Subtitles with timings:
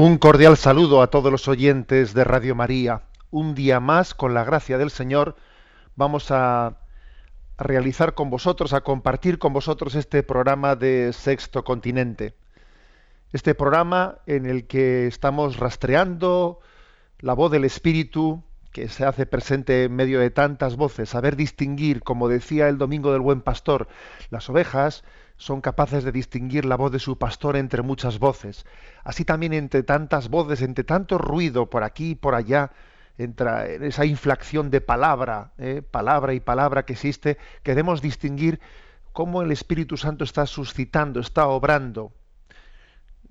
[0.00, 3.02] Un cordial saludo a todos los oyentes de Radio María.
[3.32, 5.34] Un día más, con la gracia del Señor,
[5.96, 6.76] vamos a
[7.56, 12.36] realizar con vosotros, a compartir con vosotros este programa de Sexto Continente.
[13.32, 16.60] Este programa en el que estamos rastreando
[17.18, 22.02] la voz del Espíritu que se hace presente en medio de tantas voces, saber distinguir,
[22.02, 23.88] como decía el Domingo del Buen Pastor,
[24.30, 25.04] las ovejas
[25.36, 28.66] son capaces de distinguir la voz de su pastor entre muchas voces.
[29.04, 32.72] Así también entre tantas voces, entre tanto ruido por aquí y por allá,
[33.16, 35.82] entra en esa inflación de palabra, ¿eh?
[35.82, 38.60] palabra y palabra que existe, queremos distinguir
[39.12, 42.12] cómo el Espíritu Santo está suscitando, está obrando.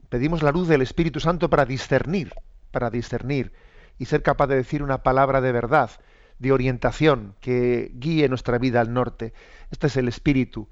[0.09, 2.33] Pedimos la luz del Espíritu Santo para discernir,
[2.71, 3.53] para discernir
[3.97, 5.91] y ser capaz de decir una palabra de verdad,
[6.39, 9.33] de orientación, que guíe nuestra vida al norte.
[9.71, 10.67] Este es el espíritu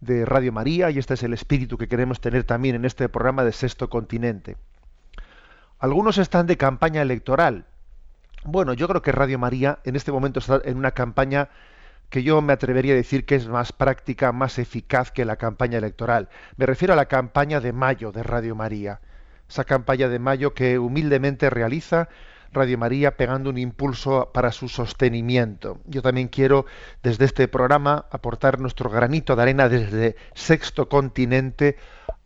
[0.00, 3.44] de Radio María y este es el espíritu que queremos tener también en este programa
[3.44, 4.56] de Sexto Continente.
[5.78, 7.66] Algunos están de campaña electoral.
[8.44, 11.48] Bueno, yo creo que Radio María en este momento está en una campaña
[12.08, 15.78] que yo me atrevería a decir que es más práctica, más eficaz que la campaña
[15.78, 16.28] electoral.
[16.56, 19.00] Me refiero a la campaña de mayo de Radio María.
[19.48, 22.08] Esa campaña de mayo que humildemente realiza
[22.52, 25.78] Radio María pegando un impulso para su sostenimiento.
[25.86, 26.66] Yo también quiero
[27.02, 31.76] desde este programa aportar nuestro granito de arena desde Sexto Continente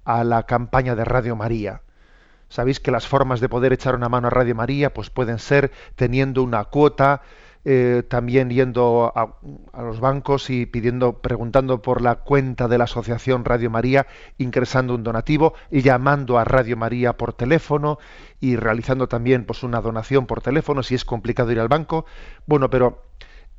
[0.05, 1.83] a la campaña de Radio María.
[2.49, 5.73] Sabéis que las formas de poder echar una mano a Radio María pues pueden ser
[5.97, 7.23] teniendo una cuota,
[7.65, 9.37] eh, también yendo a,
[9.73, 14.07] a, los bancos y pidiendo, preguntando por la cuenta de la asociación Radio María,
[14.39, 17.99] ingresando un donativo llamando a Radio María por teléfono
[18.41, 22.05] y realizando también pues una donación por teléfono si es complicado ir al banco.
[22.47, 23.05] Bueno, pero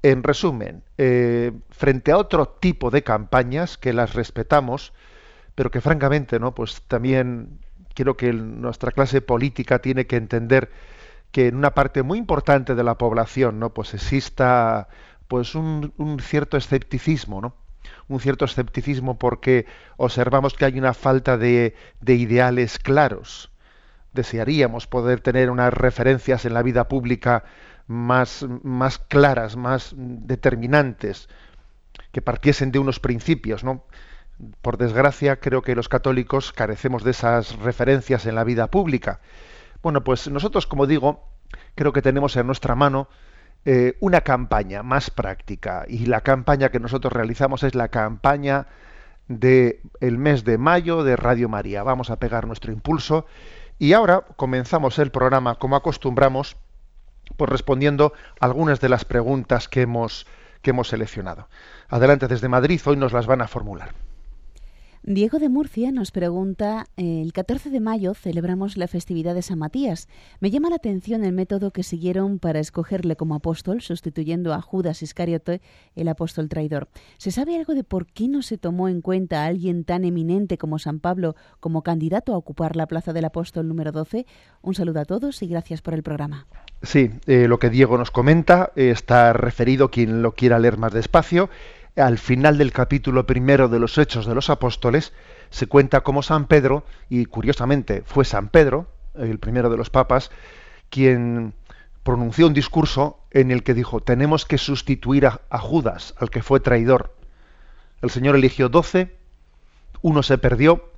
[0.03, 4.92] en resumen, eh, frente a otro tipo de campañas que las respetamos,
[5.56, 7.59] pero que francamente, no, pues también
[7.94, 10.69] quiero que nuestra clase política tiene que entender
[11.34, 14.88] que en una parte muy importante de la población no pues exista
[15.28, 17.56] pues un, un, cierto escepticismo no
[18.08, 19.66] un cierto escepticismo porque
[19.98, 23.52] observamos que hay una falta de, de ideales claros.
[24.14, 27.44] Desearíamos poder tener unas referencias en la vida pública
[27.88, 31.28] más, más claras más determinantes
[32.12, 33.84] que partiesen de unos principios no
[34.62, 39.20] por desgracia creo que los católicos carecemos de esas referencias en la vida pública
[39.84, 41.28] bueno, pues nosotros, como digo,
[41.76, 43.10] creo que tenemos en nuestra mano
[43.66, 48.68] eh, una campaña más práctica y la campaña que nosotros realizamos es la campaña
[49.28, 51.84] del el mes de mayo de Radio María.
[51.84, 53.26] Vamos a pegar nuestro impulso
[53.78, 56.56] y ahora comenzamos el programa como acostumbramos,
[57.36, 60.26] pues respondiendo algunas de las preguntas que hemos,
[60.62, 61.50] que hemos seleccionado.
[61.90, 63.94] Adelante desde Madrid, hoy nos las van a formular.
[65.06, 70.08] Diego de Murcia nos pregunta, el 14 de mayo celebramos la festividad de San Matías.
[70.40, 75.03] Me llama la atención el método que siguieron para escogerle como apóstol, sustituyendo a Judas
[75.03, 75.60] Iscariote,
[75.98, 76.88] el apóstol traidor.
[77.18, 80.57] ¿Se sabe algo de por qué no se tomó en cuenta a alguien tan eminente
[80.57, 84.25] como San Pablo como candidato a ocupar la plaza del apóstol número 12?
[84.62, 86.48] Un saludo a todos y gracias por el programa.
[86.81, 90.94] Sí, eh, lo que Diego nos comenta eh, está referido, quien lo quiera leer más
[90.94, 91.50] despacio,
[91.95, 95.13] al final del capítulo primero de los Hechos de los Apóstoles,
[95.50, 100.31] se cuenta cómo San Pedro, y curiosamente fue San Pedro, el primero de los papas,
[100.90, 101.54] quien
[102.01, 106.60] pronunció un discurso en el que dijo, tenemos que sustituir a, Judas, al que fue
[106.60, 107.16] traidor.
[108.01, 109.16] El Señor eligió doce,
[110.01, 110.92] uno se perdió,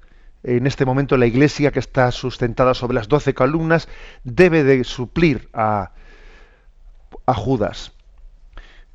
[0.44, 3.88] en este momento la iglesia que está sustentada sobre las doce columnas
[4.24, 5.92] debe de suplir a,
[7.26, 7.92] a Judas.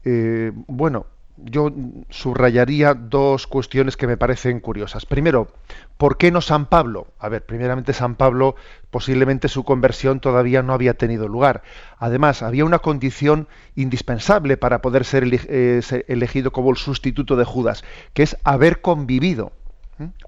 [0.05, 1.07] Eh, bueno,
[1.45, 1.73] yo
[2.09, 5.07] subrayaría dos cuestiones que me parecen curiosas.
[5.07, 5.49] Primero,
[5.97, 7.09] ¿por qué no San Pablo?
[7.19, 8.57] A ver, primeramente San Pablo,
[8.91, 11.63] posiblemente su conversión todavía no había tenido lugar.
[11.99, 17.85] Además, había una condición indispensable para poder ser, eh, elegido como el sustituto de Judas,
[18.15, 19.53] que es haber convivido,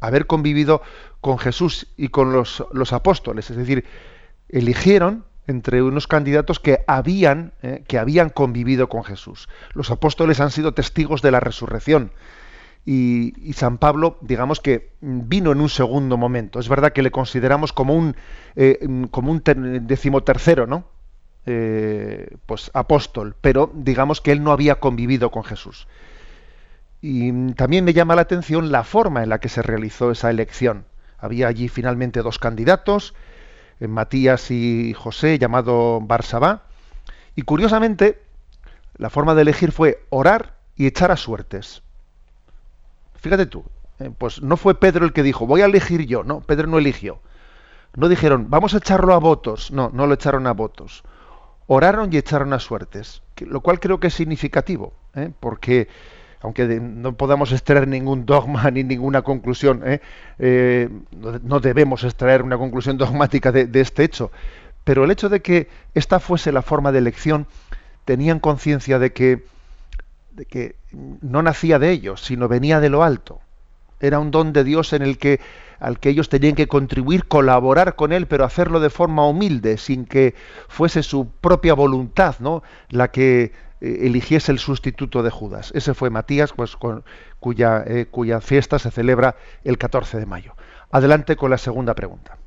[0.00, 0.82] haber convivido
[1.20, 3.50] con Jesús y con los, los apóstoles.
[3.50, 3.84] Es decir,
[4.48, 9.48] eligieron entre unos candidatos que habían, eh, que habían convivido con Jesús.
[9.74, 12.12] Los apóstoles han sido testigos de la resurrección.
[12.84, 16.58] Y, San Pablo, digamos que vino en un segundo momento.
[16.58, 18.16] Es verdad que le consideramos como un,
[18.56, 18.80] eh,
[19.10, 19.42] como un
[19.86, 20.84] decimotercero, ¿no?
[21.44, 25.88] Eh, pues apóstol, pero digamos que él no había convivido con Jesús.
[27.00, 30.84] Y también me llama la atención la forma en la que se realizó esa elección.
[31.18, 33.14] Había allí finalmente dos candidatos,
[33.88, 36.62] Matías y José, llamado Barsabá.
[37.34, 38.22] Y curiosamente,
[38.96, 41.82] la forma de elegir fue orar y echar a suertes.
[43.16, 43.64] Fíjate tú,
[44.00, 46.78] eh, pues no fue Pedro el que dijo, voy a elegir yo, no, Pedro no
[46.78, 47.20] eligió.
[47.94, 51.04] No dijeron, vamos a echarlo a votos, no, no lo echaron a votos.
[51.66, 55.30] Oraron y echaron a suertes, lo cual creo que es significativo, ¿eh?
[55.38, 55.88] porque
[56.42, 60.00] aunque no podamos extraer ningún dogma ni ninguna conclusión, ¿eh?
[60.38, 60.88] Eh,
[61.42, 64.30] no debemos extraer una conclusión dogmática de, este hecho,
[64.84, 67.46] pero el hecho de que esta fuese la forma de elección,
[68.04, 69.44] tenían conciencia de que,
[70.32, 73.40] de que no nacía de ellos, sino venía de lo alto.
[74.00, 75.38] Era un don de Dios en el que
[75.78, 80.04] al que ellos tenían que contribuir, colaborar con él, pero hacerlo de forma humilde, sin
[80.04, 80.34] que
[80.68, 82.62] fuese su propia voluntad, ¿no?
[82.88, 83.52] la que
[83.82, 85.72] eligiese el sustituto de Judas.
[85.74, 86.76] Ese fue Matías, pues,
[87.40, 90.54] cuya, eh, cuya fiesta se celebra el 14 de mayo.
[90.90, 92.38] Adelante con la segunda pregunta.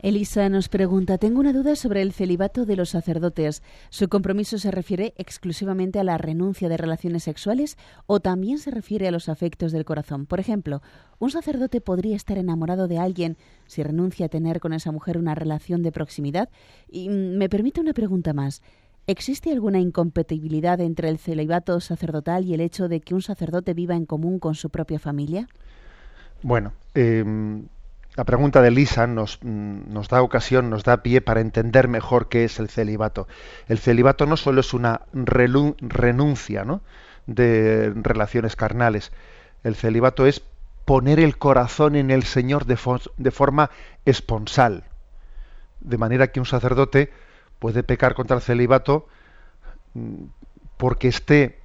[0.00, 3.62] Elisa nos pregunta, tengo una duda sobre el celibato de los sacerdotes.
[3.88, 9.08] ¿Su compromiso se refiere exclusivamente a la renuncia de relaciones sexuales o también se refiere
[9.08, 10.26] a los afectos del corazón?
[10.26, 10.82] Por ejemplo,
[11.18, 15.34] ¿un sacerdote podría estar enamorado de alguien si renuncia a tener con esa mujer una
[15.34, 16.50] relación de proximidad?
[16.88, 18.62] Y mm, me permite una pregunta más.
[19.08, 23.94] ¿Existe alguna incompatibilidad entre el celibato sacerdotal y el hecho de que un sacerdote viva
[23.94, 25.46] en común con su propia familia?
[26.42, 27.66] Bueno, em,
[28.16, 32.28] la pregunta de Lisa nos, mm, nos, da ocasión, nos da pie para entender mejor
[32.28, 33.28] qué es el celibato.
[33.68, 36.64] El celibato no solo es una renuncia
[37.26, 39.12] de relaciones carnales,
[39.62, 40.42] el celibato es
[40.84, 43.70] poner el corazón en el Señor de forma
[44.04, 44.82] esponsal,
[45.80, 47.10] de manera que un sacerdote
[47.58, 49.06] puede pecar contra el celibato
[49.94, 50.24] mm,
[50.76, 51.58] porque esté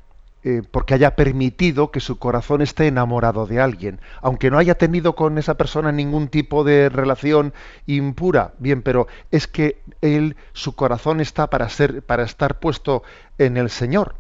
[0.43, 5.13] eh, porque haya permitido que su corazón esté enamorado de alguien, aunque no haya tenido
[5.13, 7.53] con esa persona ningún tipo de relación
[7.85, 13.03] impura, bien, pero es que él, su corazón está para ser, para estar puesto
[13.38, 14.15] en el Señor.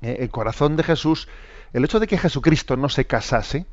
[0.00, 1.28] Eh, el corazón de Jesús,
[1.72, 3.66] el hecho de que Jesucristo no se casase,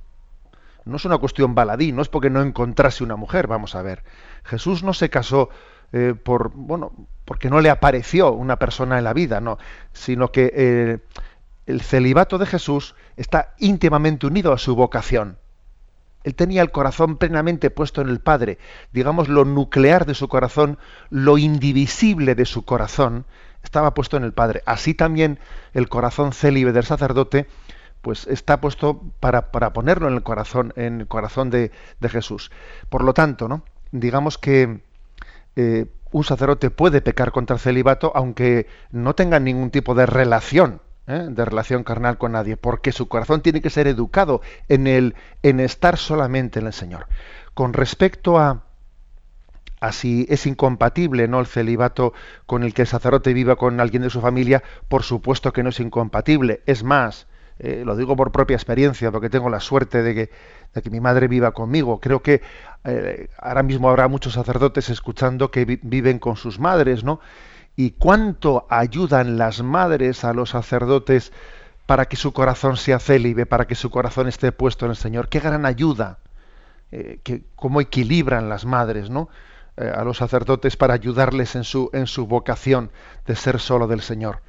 [0.86, 4.04] no es una cuestión baladí, no es porque no encontrase una mujer, vamos a ver.
[4.44, 5.50] Jesús no se casó
[5.94, 6.91] eh, por bueno
[7.30, 9.59] porque no le apareció una persona en la vida, no,
[9.94, 10.97] sino que eh,
[11.68, 15.38] el celibato de Jesús está íntimamente unido a su vocación.
[16.24, 18.57] Él tenía el corazón plenamente puesto en el Padre,
[18.94, 20.80] digamos lo nuclear de su corazón,
[21.12, 23.25] lo indivisible de su corazón,
[23.63, 24.63] estaba puesto en el Padre.
[24.65, 25.38] Así también
[25.75, 27.45] el corazón célibe del sacerdote,
[28.01, 32.50] pues está puesto para, para ponerlo en el corazón, en el corazón de, de Jesús.
[32.89, 33.63] Por lo tanto, ¿no?
[33.91, 34.81] digamos que
[35.62, 40.82] eh, un sacerdote puede pecar contra el celibato aunque no tenga ningún tipo de relación,
[41.06, 41.28] ¿eh?
[41.30, 44.39] de relación carnal con nadie, porque su corazón tiene que ser educado
[44.70, 47.08] en el en estar solamente en el Señor.
[47.54, 48.63] Con respecto a
[49.82, 52.13] a si es incompatible no el celibato
[52.46, 55.70] con el que el sacerdote viva con alguien de su familia, por supuesto que no
[55.70, 56.63] es incompatible.
[56.68, 57.28] Es más,
[57.60, 60.30] eh, lo digo por propia experiencia, porque tengo la suerte de que,
[60.74, 62.00] de que mi madre viva conmigo.
[62.00, 62.42] Creo que
[62.86, 67.20] eh, ahora mismo habrá muchos sacerdotes escuchando que viven con sus madres, ¿no?
[67.75, 71.34] Y cuánto ayudan las madres a los sacerdotes
[71.86, 75.28] para que su corazón sea célibe, para que su corazón esté puesto en el Señor.
[75.28, 76.20] Qué gran ayuda,
[76.92, 79.30] eh, que, cómo equilibran las madres, ¿no?
[79.78, 82.92] a los sacerdotes para ayudarles en su, en su vocación
[83.25, 84.42] de ser solo del Señor.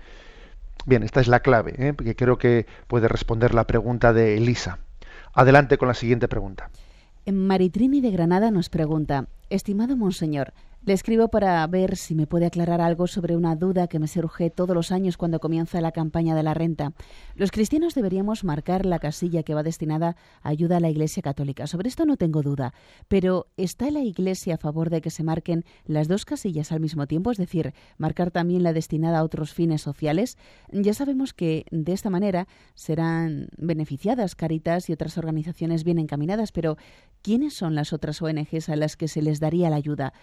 [0.87, 1.92] Bien, esta es la clave, ¿eh?
[1.92, 4.78] porque creo que puede responder la pregunta de Elisa.
[5.32, 6.70] Adelante con la siguiente pregunta.
[7.30, 12.80] Maritrini de Granada nos pregunta, estimado monseñor, Le escribo para ver si me puede aclarar
[12.80, 16.42] algo sobre una duda que me surge todos los años cuando comienza la campaña de
[16.42, 16.94] la renta.
[17.34, 21.66] Los cristianos deberíamos marcar la casilla que va destinada a ayuda a la Iglesia Católica.
[21.66, 22.72] Sobre esto no tengo duda.
[23.08, 27.06] Pero ¿está la Iglesia a favor de que se marquen las dos casillas al mismo
[27.06, 27.30] tiempo?
[27.30, 30.38] Es decir, marcar también la destinada a otros fines sociales.
[30.72, 36.78] Ya sabemos que de esta manera serán beneficiadas Caritas y otras organizaciones bien encaminadas, pero
[37.20, 40.14] ¿quiénes son las otras ONGs a las que se les daría la ayuda?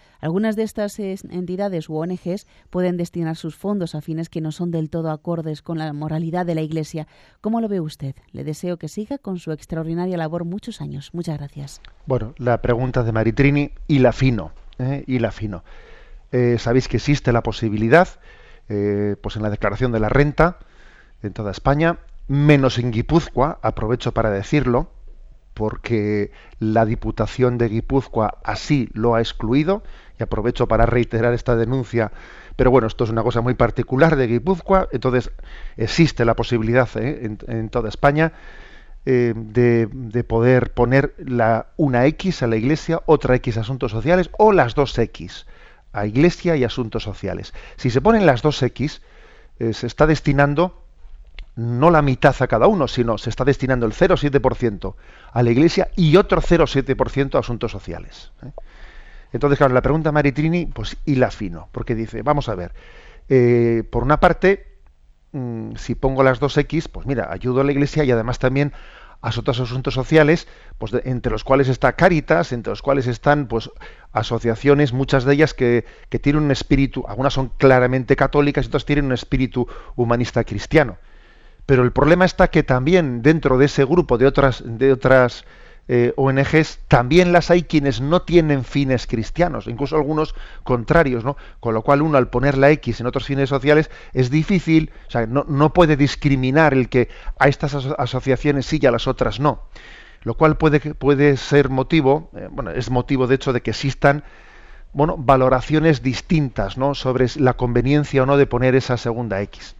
[0.56, 4.90] De estas entidades u ONGs pueden destinar sus fondos a fines que no son del
[4.90, 7.08] todo acordes con la moralidad de la Iglesia.
[7.42, 8.16] ¿Cómo lo ve usted?
[8.32, 11.10] Le deseo que siga con su extraordinaria labor muchos años.
[11.14, 11.82] Muchas gracias.
[12.06, 14.52] Bueno, la pregunta de Maritrini y la fino.
[14.80, 15.04] ¿eh?
[15.08, 15.64] Y la fino.
[16.32, 18.08] Eh, Sabéis que existe la posibilidad,
[18.70, 20.60] eh, pues en la declaración de la renta
[21.24, 24.92] en toda España, menos en Guipúzcoa, aprovecho para decirlo,
[25.58, 29.82] porque la Diputación de Guipúzcoa así lo ha excluido,
[30.20, 32.12] y aprovecho para reiterar esta denuncia,
[32.56, 35.32] pero bueno, esto es una cosa muy particular de Guipúzcoa, entonces
[35.76, 37.38] existe la posibilidad ¿eh?
[37.48, 38.34] en, toda España
[39.08, 44.30] eh, de, poder poner la, una X a la Iglesia, otra X a asuntos sociales,
[44.38, 45.48] o las dos X
[45.92, 47.56] a Iglesia y asuntos sociales.
[47.78, 49.02] Si se ponen las dos X,
[49.58, 50.87] eh, se está destinando
[51.58, 54.94] no la mitad a cada uno, sino se está destinando el 0,7%
[55.34, 58.32] a la Iglesia y otro 0,7% a asuntos sociales.
[59.34, 62.74] Entonces, claro, la pregunta Maritrini, pues y la fino, porque dice, vamos a ver,
[63.28, 64.78] eh, por una parte,
[65.32, 68.72] mm, si pongo las dos X, pues mira, ayudo a la Iglesia y además también
[69.22, 70.48] a otros asuntos sociales,
[70.78, 73.72] pues entre los cuales está Caritas, entre los cuales están pues
[74.12, 78.86] asociaciones, muchas de ellas que, que tienen un espíritu, algunas son claramente católicas y otras
[78.86, 80.98] tienen un espíritu humanista cristiano.
[81.68, 85.44] Pero el problema está que también dentro de ese grupo de otras, de otras
[85.90, 90.34] eh, ONGs, también las hay quienes no tienen fines cristianos, incluso algunos
[90.64, 91.36] contrarios, ¿no?
[91.60, 95.12] Con lo cual uno al poner la X en otros fines sociales es difícil, o
[95.12, 99.64] sea, no, puede discriminar el que a estas asociaciones sí y a las otras no.
[100.24, 104.24] Lo cual puede, puede ser motivo, eh, bueno, es motivo de hecho de que existan
[104.94, 106.96] bueno, valoraciones distintas ¿no?
[106.96, 109.77] sobre la conveniencia o no de poner esa segunda X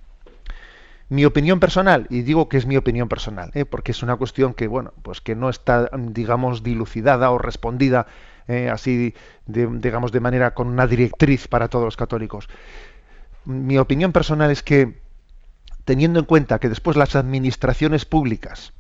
[1.10, 3.66] mi opinión personal y digo que es mi opinión personal ¿eh?
[3.66, 8.08] porque es una cuestión que bueno pues que no está digamos dilucidada o respondida
[8.48, 8.70] ¿eh?
[8.70, 9.14] así
[9.46, 12.50] de, digamos de manera con una directriz para todos los católicos
[13.46, 15.00] mi opinión personal es que
[15.86, 18.74] teniendo en cuenta que después las administraciones públicas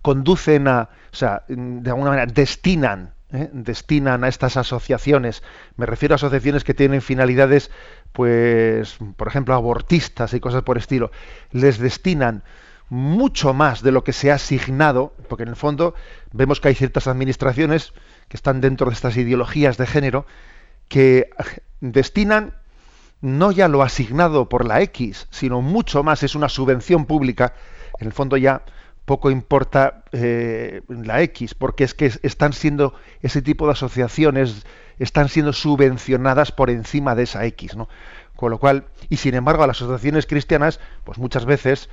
[0.00, 3.50] conducen a o sea de alguna manera destinan ¿eh?
[3.52, 5.42] destinan a estas asociaciones,
[5.76, 7.70] me refiero a asociaciones que tienen finalidades,
[8.12, 11.10] pues, por ejemplo, abortistas y cosas por estilo,
[11.52, 12.42] les destinan
[12.90, 15.94] mucho más de lo que se ha asignado, porque en el fondo
[16.32, 17.92] vemos que hay ciertas administraciones
[18.28, 20.26] que están dentro de estas ideologías de género,
[20.88, 21.30] que
[21.80, 22.54] destinan
[23.20, 27.52] no ya lo asignado por la X, sino mucho más, es una subvención pública,
[27.98, 28.62] en el fondo ya
[29.08, 34.66] poco importa eh, la X, porque es que están siendo ese tipo de asociaciones
[34.98, 37.88] están siendo subvencionadas por encima de esa X, ¿no?
[38.36, 41.88] Con lo cual, y sin embargo a las asociaciones cristianas, pues muchas veces,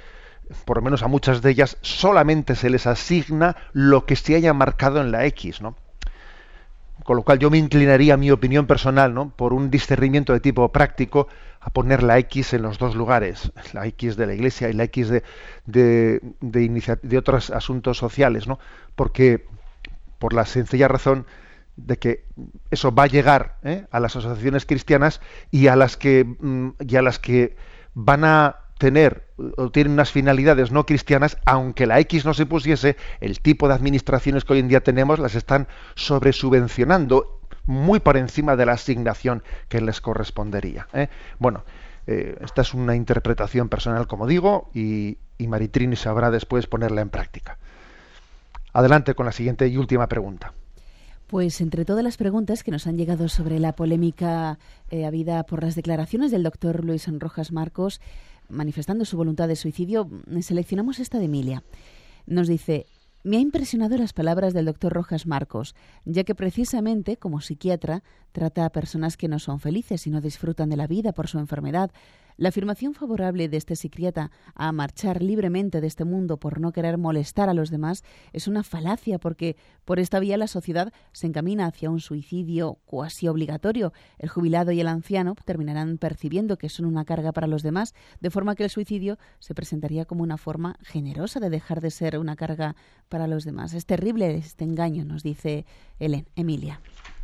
[0.66, 4.54] por lo menos a muchas de ellas, solamente se les asigna lo que se haya
[4.54, 5.76] marcado en la X, ¿no?
[7.04, 9.30] Con lo cual yo me inclinaría, mi opinión personal, ¿no?
[9.30, 11.28] por un discernimiento de tipo práctico,
[11.66, 14.84] a poner la X en los dos lugares, la X de la Iglesia y la
[14.84, 15.24] X de,
[15.66, 18.60] de, de, otros asuntos sociales, ¿no?
[18.96, 19.48] Porque,
[20.20, 21.26] por la sencilla razón
[21.76, 22.24] de que
[22.70, 23.88] eso va a llegar ¿eh?
[23.90, 27.58] a las asociaciones cristianas y a las que mm, y a las que
[27.96, 32.96] van a tener o tienen unas finalidades no cristianas, aunque la X no se pusiese,
[33.22, 37.35] el tipo de administraciones que hoy en día tenemos las están sobresubvencionando
[37.66, 40.88] muy por encima de la asignación que les correspondería.
[40.94, 41.10] ¿eh?
[41.40, 41.64] Bueno,
[42.08, 47.10] eh, esta es una interpretación personal, como digo, y, y Maritrini sabrá después ponerla en
[47.10, 47.58] práctica.
[48.74, 50.54] Adelante con la siguiente y última pregunta.
[51.28, 54.60] Pues entre todas las preguntas que nos han llegado sobre la polémica
[54.92, 58.00] eh, habida por las declaraciones del doctor Luis Rojas Marcos,
[58.48, 60.08] manifestando su voluntad de suicidio,
[60.42, 61.64] seleccionamos esta de Emilia.
[62.28, 62.86] Nos dice,
[63.26, 65.74] me ha impresionado las palabras del doctor Rojas Marcos,
[66.06, 70.70] ya que precisamente, como psiquiatra, trata a personas que no son felices y no disfrutan
[70.70, 71.90] de la vida por su enfermedad,
[72.38, 76.98] la afirmación favorable de este psiquiatra a marchar libremente de este mundo por no querer
[76.98, 81.66] molestar a los demás es una falacia porque por esta vía la sociedad se encamina
[81.66, 83.94] hacia un suicidio cuasi obligatorio.
[84.20, 88.30] El jubilado y el anciano terminarán percibiendo que son una carga para los demás, de
[88.30, 92.36] forma que el suicidio se presentaría como una forma generosa de dejar de ser una
[92.36, 92.76] carga
[93.10, 93.74] para los demás.
[93.74, 95.66] Es terrible este engaño, nos dice
[96.00, 96.82] Ellen, Emilia.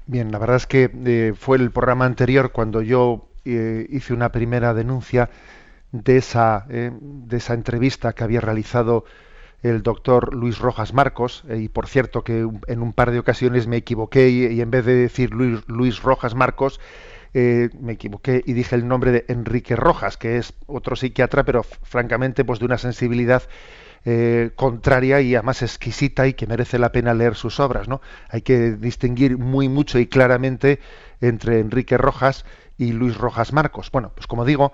[0.07, 4.31] Bien, la verdad es que eh, fue el programa anterior cuando yo eh, hice una
[4.31, 5.29] primera denuncia
[5.91, 9.05] de esa, eh, de esa entrevista que había realizado
[9.63, 13.77] el doctor Luis Rojas Marcos, y por cierto que en un par de ocasiones me
[13.77, 16.79] equivoqué y, en vez de decir Luis, Luis Rojas Marcos,
[17.33, 22.43] me equivoqué y dije el nombre de Enrique Rojas, que es otro psiquiatra, pero francamente
[22.43, 23.43] pues de una sensibilidad
[24.03, 27.87] eh, contraria y además exquisita y que merece la pena leer sus obras.
[27.87, 28.01] ¿no?
[28.29, 30.79] Hay que distinguir muy mucho y claramente
[31.21, 32.43] entre Enrique Rojas
[32.81, 33.89] y Luis Rojas Marcos.
[33.91, 34.73] Bueno, pues como digo,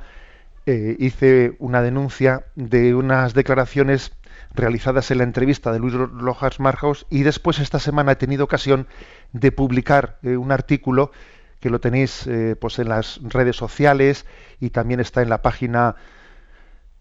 [0.65, 4.13] eh, hice una denuncia de unas declaraciones
[4.53, 8.87] realizadas en la entrevista de Luis Rojas Marcos y después esta semana he tenido ocasión
[9.33, 11.11] de publicar eh, un artículo
[11.59, 14.27] que lo tenéis pues en las redes sociales
[14.59, 15.95] y también está en la página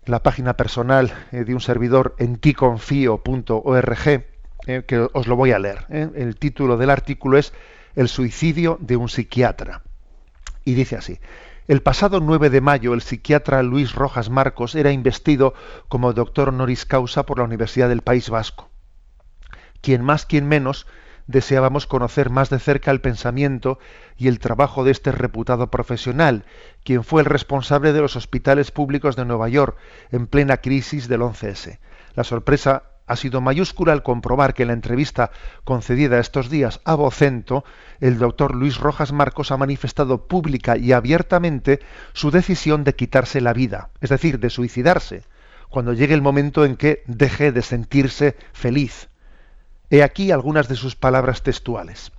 [0.07, 5.59] la página personal eh, de un servidor en ticonfío.org, eh, que os lo voy a
[5.59, 5.87] leer.
[5.91, 6.09] Eh.
[6.15, 7.53] El título del artículo es
[7.95, 9.83] El suicidio de un psiquiatra.
[10.67, 11.21] Y dice así.
[11.69, 15.55] El pasado 9 de mayo, el psiquiatra Luis Rojas Marcos era investido
[15.87, 18.69] como doctor honoris causa por la Universidad del País Vasco.
[19.81, 20.89] Quien más, quien menos,
[21.29, 23.79] deseábamos conocer más de cerca el pensamiento
[24.17, 26.45] y el trabajo de este reputado profesional,
[26.83, 29.77] quien fue el responsable de los hospitales públicos de Nueva York
[30.11, 31.79] en plena crisis del 11S.
[32.15, 35.31] La sorpresa ha sido mayúscula al comprobar que en la entrevista
[35.65, 37.65] concedida estos días a Vocento,
[38.01, 41.81] el doctor Luis Rojas Marcos ha manifestado pública y abiertamente
[42.13, 45.23] su decisión de quitarse la vida, es decir, de suicidarse,
[45.69, 49.09] cuando llegue el momento en que deje de sentirse feliz.
[49.91, 52.11] He aquí algunas de sus palabras textuales.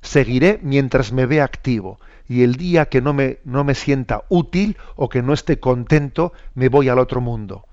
[0.00, 4.76] Seguiré mientras me vea activo, y el día que no me, no me sienta útil
[4.94, 7.65] o que no esté contento, me voy al otro mundo.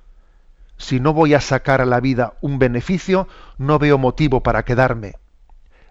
[0.77, 3.27] Si no voy a sacar a la vida un beneficio,
[3.58, 5.15] no veo motivo para quedarme.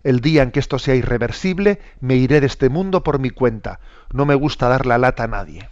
[0.02, 3.80] El día en que esto sea irreversible, me iré de este mundo por mi cuenta.
[4.12, 5.68] No me gusta dar la lata a nadie.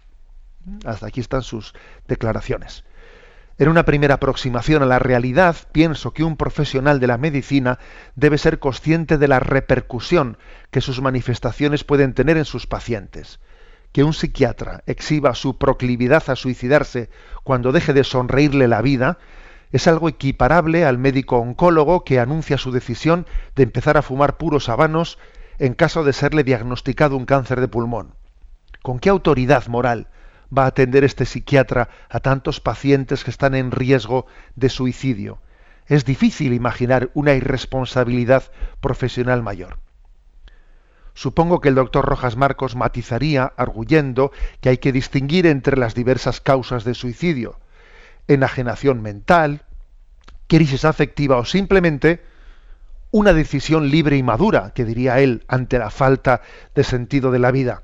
[0.84, 1.74] Hasta aquí están sus
[2.06, 2.84] declaraciones.
[3.58, 7.78] En una primera aproximación a la realidad, pienso que un profesional de la medicina
[8.14, 10.38] debe ser consciente de la repercusión
[10.70, 13.38] que sus manifestaciones pueden tener en sus pacientes.
[13.92, 17.10] Que un psiquiatra exhiba su proclividad a suicidarse
[17.42, 19.18] cuando deje de sonreírle la vida
[19.72, 24.68] es algo equiparable al médico oncólogo que anuncia su decisión de empezar a fumar puros
[24.68, 25.18] habanos
[25.58, 28.14] en caso de serle diagnosticado un cáncer de pulmón.
[28.82, 30.08] ¿Con qué autoridad moral
[30.56, 35.40] va a atender este psiquiatra a tantos pacientes que están en riesgo de suicidio?
[35.86, 38.44] Es difícil imaginar una irresponsabilidad
[38.80, 39.78] profesional mayor.
[41.20, 46.40] Supongo que el doctor Rojas Marcos matizaría, arguyendo que hay que distinguir entre las diversas
[46.40, 47.60] causas de suicidio,
[48.26, 49.66] enajenación mental,
[50.46, 52.22] crisis afectiva o simplemente
[53.10, 56.40] una decisión libre y madura, que diría él, ante la falta
[56.74, 57.82] de sentido de la vida.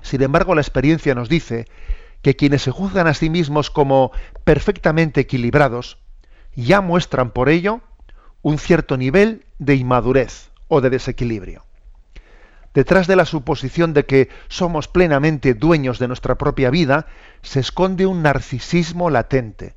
[0.00, 1.66] Sin embargo, la experiencia nos dice
[2.22, 4.10] que quienes se juzgan a sí mismos como
[4.44, 5.98] perfectamente equilibrados
[6.56, 7.82] ya muestran por ello
[8.40, 11.62] un cierto nivel de inmadurez o de desequilibrio.
[12.74, 17.06] Detrás de la suposición de que somos plenamente dueños de nuestra propia vida
[17.40, 19.74] se esconde un narcisismo latente.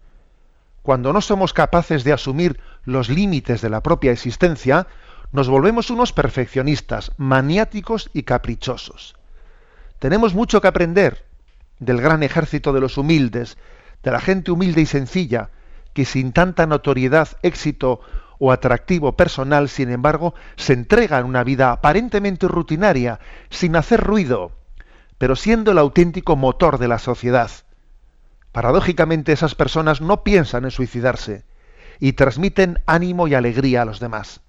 [0.82, 4.88] Cuando no somos capaces de asumir los límites de la propia existencia,
[5.32, 9.16] nos volvemos unos perfeccionistas, maniáticos y caprichosos.
[10.00, 11.26] Tenemos mucho que aprender
[11.80, 13.58] del gran ejército de los humildes,
[14.02, 15.50] de la gente humilde y sencilla,
[15.94, 18.02] que sin tanta notoriedad, éxito
[18.40, 23.20] o atractivo personal, sin embargo, se entrega en una vida aparentemente rutinaria,
[23.50, 24.52] sin hacer ruido,
[25.18, 27.50] pero siendo el auténtico motor de la sociedad.
[28.52, 31.46] Paradójicamente esas personas no piensan en suicidarse
[32.00, 34.42] y transmiten ánimo y alegría a los demás.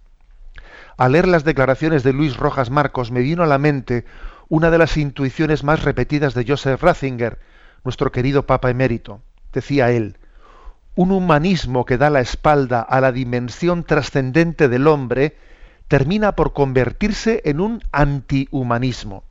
[0.97, 4.05] Al leer las declaraciones de Luis Rojas Marcos me vino a la mente
[4.49, 7.39] una de las intuiciones más repetidas de Joseph Ratzinger,
[7.85, 9.23] nuestro querido Papa emérito.
[9.53, 10.19] Decía él,
[10.99, 15.37] un humanismo que da la espalda a la dimensión trascendente del hombre
[15.87, 19.23] termina por convertirse en un antihumanismo.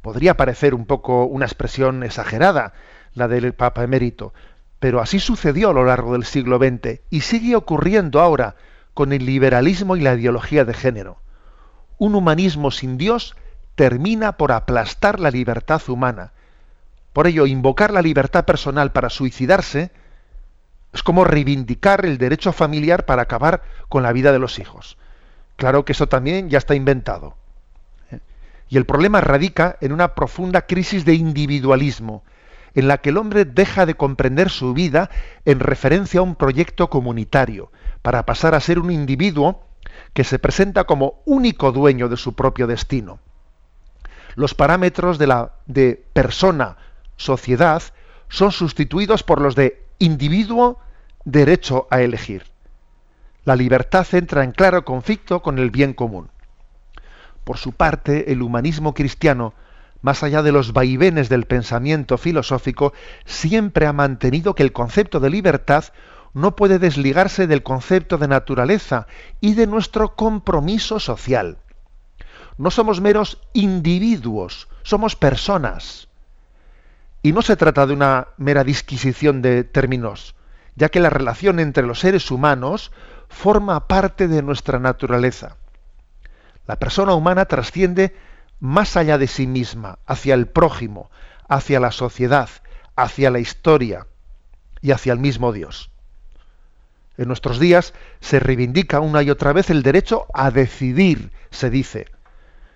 [0.00, 2.72] Podría parecer un poco una expresión exagerada,
[3.12, 4.32] la del Papa emérito,
[4.78, 8.56] pero así sucedió a lo largo del siglo XX y sigue ocurriendo ahora
[8.94, 11.18] con el liberalismo y la ideología de género.
[11.98, 13.36] Un humanismo sin Dios
[13.74, 16.32] termina por aplastar la libertad humana.
[17.12, 19.90] Por ello, invocar la libertad personal para suicidarse
[20.92, 24.96] es como reivindicar el derecho familiar para acabar con la vida de los hijos.
[25.56, 27.36] Claro que eso también ya está inventado.
[28.68, 32.24] Y el problema radica en una profunda crisis de individualismo,
[32.74, 35.08] en la que el hombre deja de comprender su vida
[35.44, 37.70] en referencia a un proyecto comunitario,
[38.02, 39.66] para pasar a ser un individuo
[40.12, 43.20] que se presenta como único dueño de su propio destino.
[44.34, 46.76] Los parámetros de la de persona,
[47.16, 47.82] sociedad,
[48.28, 50.78] son sustituidos por los de individuo,
[51.24, 52.44] derecho a elegir.
[53.44, 56.30] La libertad entra en claro conflicto con el bien común.
[57.44, 59.54] Por su parte, el humanismo cristiano,
[60.02, 62.92] más allá de los vaivenes del pensamiento filosófico,
[63.24, 65.84] siempre ha mantenido que el concepto de libertad
[66.34, 69.06] no puede desligarse del concepto de naturaleza
[69.40, 71.58] y de nuestro compromiso social.
[72.58, 76.05] No somos meros individuos, somos personas.
[77.26, 80.36] Y no se trata de una mera disquisición de términos,
[80.76, 82.92] ya que la relación entre los seres humanos
[83.28, 85.56] forma parte de nuestra naturaleza.
[86.68, 88.14] La persona humana trasciende
[88.60, 91.10] más allá de sí misma, hacia el prójimo,
[91.48, 92.48] hacia la sociedad,
[92.94, 94.06] hacia la historia
[94.80, 95.90] y hacia el mismo Dios.
[97.16, 102.06] En nuestros días se reivindica una y otra vez el derecho a decidir, se dice.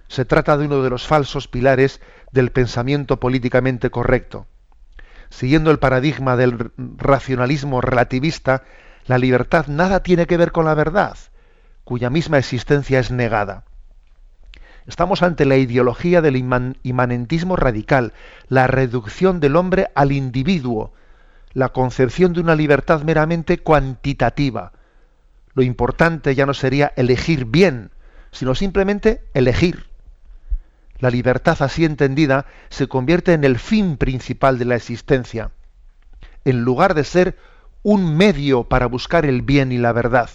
[0.09, 2.01] Se trata de uno de los falsos pilares
[2.33, 4.47] del pensamiento políticamente correcto.
[5.31, 8.65] Siguiendo el paradigma del racionalismo relativista,
[9.07, 11.17] la libertad nada tiene que ver con la verdad,
[11.85, 13.65] cuya misma existencia es negada.
[14.87, 18.13] Estamos ante la ideología del inmanentismo radical,
[18.49, 20.93] la reducción del hombre al individuo,
[21.53, 24.73] la concepción de una libertad meramente cuantitativa.
[25.55, 27.91] Lo importante ya no sería elegir bien,
[28.33, 29.90] sino simplemente elegir.
[31.01, 35.51] La libertad así entendida se convierte en el fin principal de la existencia,
[36.45, 37.39] en lugar de ser
[37.83, 40.31] un medio para buscar el bien y la verdad.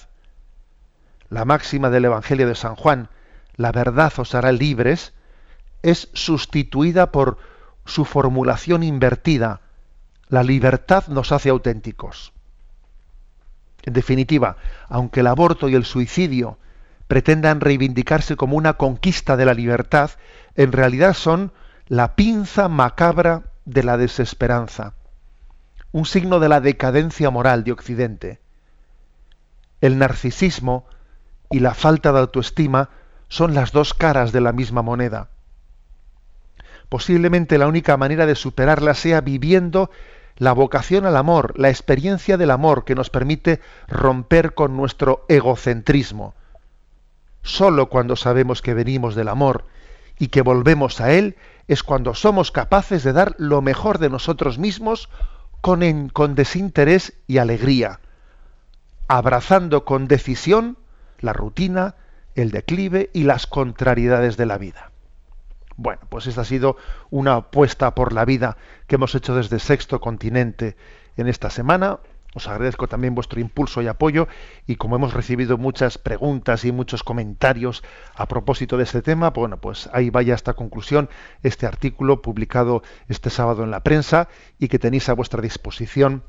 [1.29, 3.09] La máxima del Evangelio de San Juan,
[3.55, 5.13] la verdad os hará libres,
[5.83, 7.37] es sustituida por
[7.85, 9.61] su formulación invertida,
[10.29, 12.33] la libertad nos hace auténticos.
[13.83, 14.57] En definitiva,
[14.89, 16.57] aunque el aborto y el suicidio
[17.07, 20.09] pretendan reivindicarse como una conquista de la libertad,
[20.55, 21.51] en realidad son
[21.87, 24.93] la pinza macabra de la desesperanza,
[25.91, 28.39] un signo de la decadencia moral de Occidente.
[29.81, 30.85] El narcisismo
[31.51, 32.89] y la falta de autoestima
[33.27, 35.29] son las dos caras de la misma moneda.
[36.89, 39.89] Posiblemente la única manera de superarla sea viviendo
[40.37, 46.35] la vocación al amor, la experiencia del amor que nos permite romper con nuestro egocentrismo.
[47.41, 49.65] Solo cuando sabemos que venimos del amor
[50.17, 51.35] y que volvemos a Él
[51.67, 55.09] es cuando somos capaces de dar lo mejor de nosotros mismos
[55.61, 57.99] con, desinterés y alegría,
[59.07, 60.77] abrazando con decisión
[61.19, 61.95] la rutina,
[62.35, 64.91] el declive y las contrariedades de la vida.
[65.77, 66.77] Bueno, pues esta ha sido
[67.09, 70.77] una apuesta por la vida que hemos hecho desde Sexto Continente
[71.17, 71.99] en esta semana.
[72.35, 74.27] Os agradezco también vuestro impulso y apoyo
[74.67, 77.81] y como hemos recibido muchas preguntas y muchos comentarios
[78.13, 81.09] a propósito de este tema, bueno, pues ahí vaya esta conclusión
[81.43, 84.27] este artículo publicado este sábado en la prensa
[84.59, 86.23] y que tenéis a vuestra disposición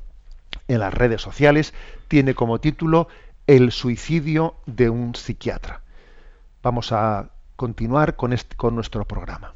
[0.69, 1.75] en las redes sociales.
[2.07, 3.09] Tiene como título
[3.49, 5.83] El suicidio de un psiquiatra.
[6.63, 9.56] Vamos a continuar con, con nuestro programa.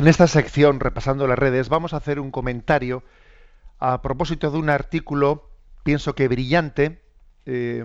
[0.00, 3.04] En esta sección, repasando las redes, vamos a hacer un comentario
[3.78, 5.50] a propósito de un artículo,
[5.82, 7.02] pienso que brillante,
[7.44, 7.84] eh,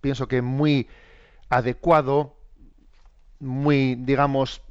[0.00, 0.88] pienso que muy
[1.50, 2.34] adecuado,
[3.40, 4.62] muy, digamos,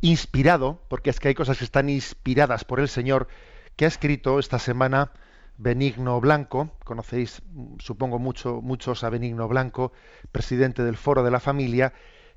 [0.00, 3.28] inspirado, porque es que hay cosas que están inspiradas por el Señor,
[3.76, 5.12] que ha escrito esta semana
[5.56, 7.42] Benigno Blanco, conocéis,
[7.78, 9.92] supongo mucho, muchos a Benigno Blanco,
[10.32, 11.92] presidente del Foro de la Familia,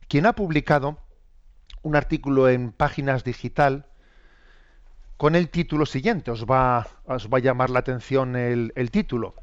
[0.08, 1.00] quien ha publicado
[1.84, 3.86] un artículo en Páginas Digital
[5.18, 6.32] con el título siguiente.
[6.32, 9.36] Os va, os va a llamar la atención el, título.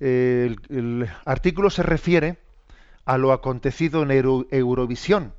[0.00, 2.38] El, artículo se refiere
[3.04, 4.10] a lo acontecido en
[4.50, 5.34] Eurovisión,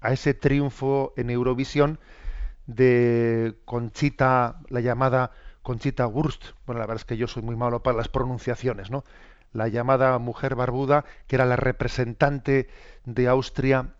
[0.00, 1.98] a ese triunfo en Eurovisión
[2.66, 5.30] de Conchita, la llamada
[5.62, 6.50] Conchita Wurst.
[6.66, 9.04] Bueno, la verdad es que yo soy muy malo para las pronunciaciones, ¿no?
[9.52, 12.68] La llamada mujer barbuda, que era la representante
[13.04, 13.94] de Austria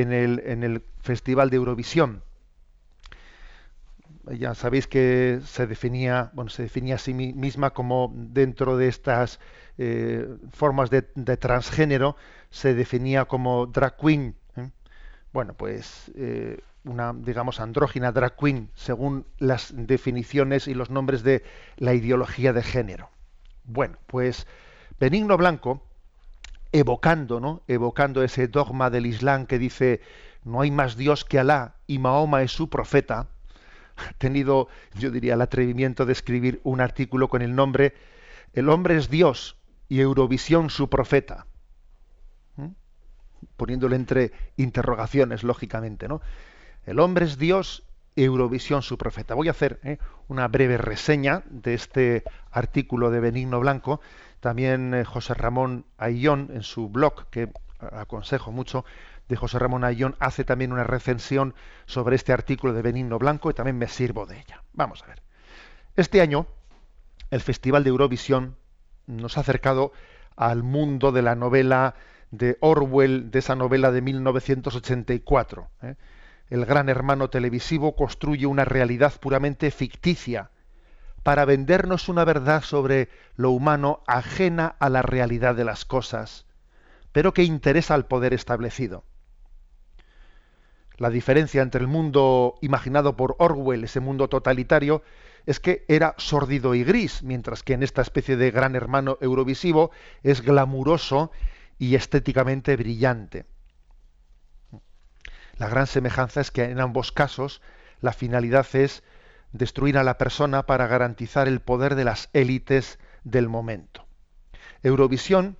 [0.00, 2.22] en el, en el Festival de Eurovisión.
[4.38, 9.38] Ya sabéis que se definía, bueno, se definía a sí misma como dentro de estas
[9.78, 12.16] eh, formas de, transgénero,
[12.50, 14.34] se definía como drag queen.
[14.56, 14.70] ¿eh?
[15.32, 21.44] Bueno, pues eh, una, digamos, andrógina drag queen, según las definiciones y los nombres de
[21.76, 23.10] la ideología de género.
[23.64, 24.46] Bueno, pues
[24.98, 25.85] Benigno Blanco,
[26.72, 27.62] evocando, ¿no?
[27.68, 30.00] Evocando ese dogma del Islam que dice
[30.44, 33.28] no hay más Dios que Alá y Mahoma es su profeta,
[33.96, 37.94] ha tenido, yo diría, el atrevimiento de escribir un artículo con el nombre
[38.52, 39.56] El hombre es Dios
[39.88, 41.46] y Eurovisión su profeta.
[43.56, 46.20] Poniéndole entre interrogaciones, lógicamente, ¿no?
[46.84, 47.84] El hombre es Dios,
[48.16, 49.34] Eurovisión su profeta.
[49.34, 49.98] Voy a hacer ¿eh?
[50.26, 54.00] una breve reseña de este artículo de Benigno Blanco.
[54.40, 58.86] También eh, José Ramón Ayllón, en su blog, que aconsejo mucho,
[59.28, 63.54] de José Ramón Ayllón, hace también una recensión sobre este artículo de Benigno Blanco y
[63.54, 64.62] también me sirvo de ella.
[64.72, 65.22] Vamos a ver.
[65.96, 66.46] Este año,
[67.30, 68.56] el Festival de Eurovisión
[69.06, 69.92] nos ha acercado
[70.36, 71.94] al mundo de la novela
[72.30, 75.68] de Orwell, de esa novela de 1984
[76.50, 80.50] el gran hermano televisivo construye una realidad puramente ficticia
[81.22, 86.46] para vendernos una verdad sobre lo humano ajena a la realidad de las cosas,
[87.10, 89.02] pero que interesa al poder establecido.
[90.98, 95.02] La diferencia entre el mundo imaginado por Orwell, ese mundo totalitario,
[95.46, 99.90] es que era sórdido y gris, mientras que en esta especie de gran hermano eurovisivo
[100.22, 101.30] es glamuroso
[101.78, 103.46] y estéticamente brillante.
[105.58, 107.62] La gran semejanza es que en ambos casos
[108.00, 109.02] la finalidad es
[109.52, 114.06] destruir a la persona para garantizar el poder de las élites del momento.
[114.82, 115.56] Eurovisión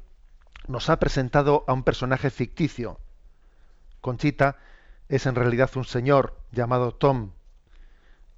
[0.68, 3.00] nos ha presentado a un personaje ficticio.
[4.00, 4.56] Conchita
[5.08, 7.32] es en realidad un señor llamado Tom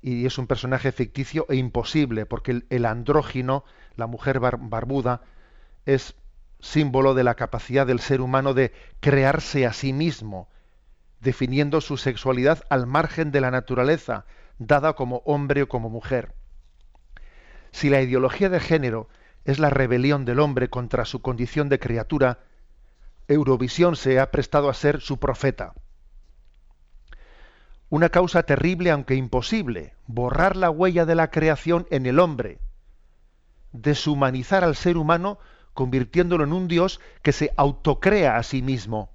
[0.00, 3.64] y es un personaje ficticio e imposible porque el, andrógino,
[3.96, 5.22] la mujer barbuda,
[5.86, 6.14] es
[6.60, 10.48] símbolo de la capacidad del ser humano de crearse a sí mismo,
[11.20, 14.24] definiendo su sexualidad al margen de la naturaleza,
[14.58, 16.34] dada como hombre o como mujer.
[17.70, 19.08] Si la ideología de género
[19.44, 22.40] es la rebelión del hombre contra su condición de criatura,
[23.26, 25.74] Eurovisión se ha prestado a ser su profeta.
[27.90, 32.60] Una causa terrible aunque imposible, borrar la huella de la creación en el hombre,
[33.72, 35.38] deshumanizar al ser humano
[35.74, 39.10] convirtiéndolo en un Dios que se autocrea a sí mismo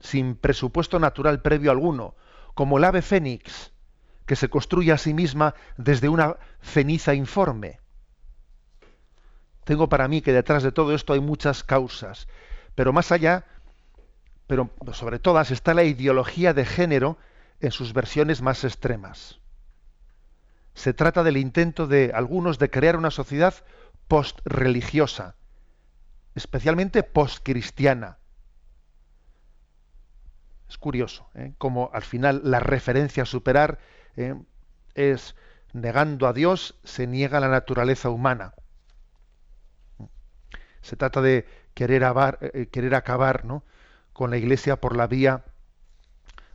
[0.00, 2.14] sin presupuesto natural previo alguno,
[2.54, 3.72] como el ave fénix,
[4.26, 7.80] que se construye a sí misma desde una ceniza informe.
[9.64, 12.28] Tengo para mí que detrás de todo esto hay muchas causas,
[12.74, 13.44] pero más allá,
[14.46, 17.18] pero sobre todas está la ideología de género
[17.60, 19.38] en sus versiones más extremas.
[20.74, 23.54] Se trata del intento de algunos de crear una sociedad
[24.08, 25.36] post-religiosa,
[26.34, 28.18] especialmente post-cristiana,
[30.72, 31.52] es curioso, ¿eh?
[31.58, 33.78] como al final la referencia a superar
[34.16, 34.34] ¿eh?
[34.94, 35.36] es
[35.74, 38.54] negando a Dios, se niega la naturaleza humana.
[40.80, 42.02] Se trata de querer,
[42.40, 43.64] eh, querer acabar ¿no?
[44.14, 45.44] con la Iglesia por la vía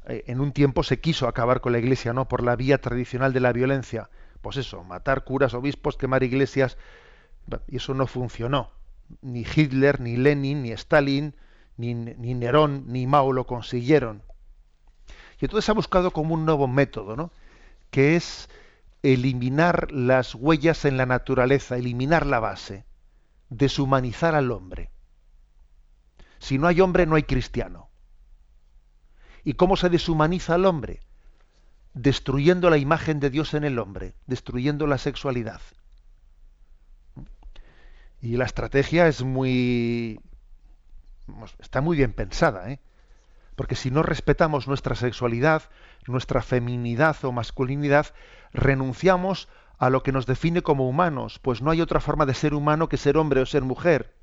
[0.10, 2.30] en un tiempo se quiso acabar con la iglesia, ¿no?
[2.30, 4.10] Por la vía tradicional de la violencia.
[4.42, 6.78] Pues eso, matar curas, obispos, quemar iglesias.
[7.68, 8.72] Y eso no funcionó.
[9.22, 11.36] Ni Hitler, ni Lenin, ni Stalin,
[11.78, 14.24] ni, Nerón ni Mao lo consiguieron.
[15.40, 17.32] Y entonces ha buscado como un nuevo método, ¿no?
[17.92, 18.50] que es
[19.04, 22.86] eliminar las huellas en la naturaleza, eliminar la base,
[23.50, 24.90] deshumanizar al hombre.
[26.40, 27.90] Si no hay hombre, no hay cristiano.
[29.44, 31.00] ¿Y cómo se deshumaniza al hombre?
[31.94, 35.62] Destruyendo la imagen de Dios en el hombre, destruyendo la sexualidad.
[38.22, 40.20] Y la estrategia es muy
[41.60, 42.80] está muy bien pensada, ¿eh?
[43.56, 45.64] Porque si no respetamos nuestra sexualidad,
[46.06, 48.14] nuestra feminidad o masculinidad,
[48.54, 52.54] renunciamos a lo que nos define como humanos, pues no hay otra forma de ser
[52.54, 54.14] humano que ser hombre o ser mujer.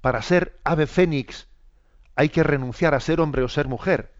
[0.00, 1.48] Para ser ave fénix
[2.16, 4.12] hay que renunciar a ser hombre o ser mujer.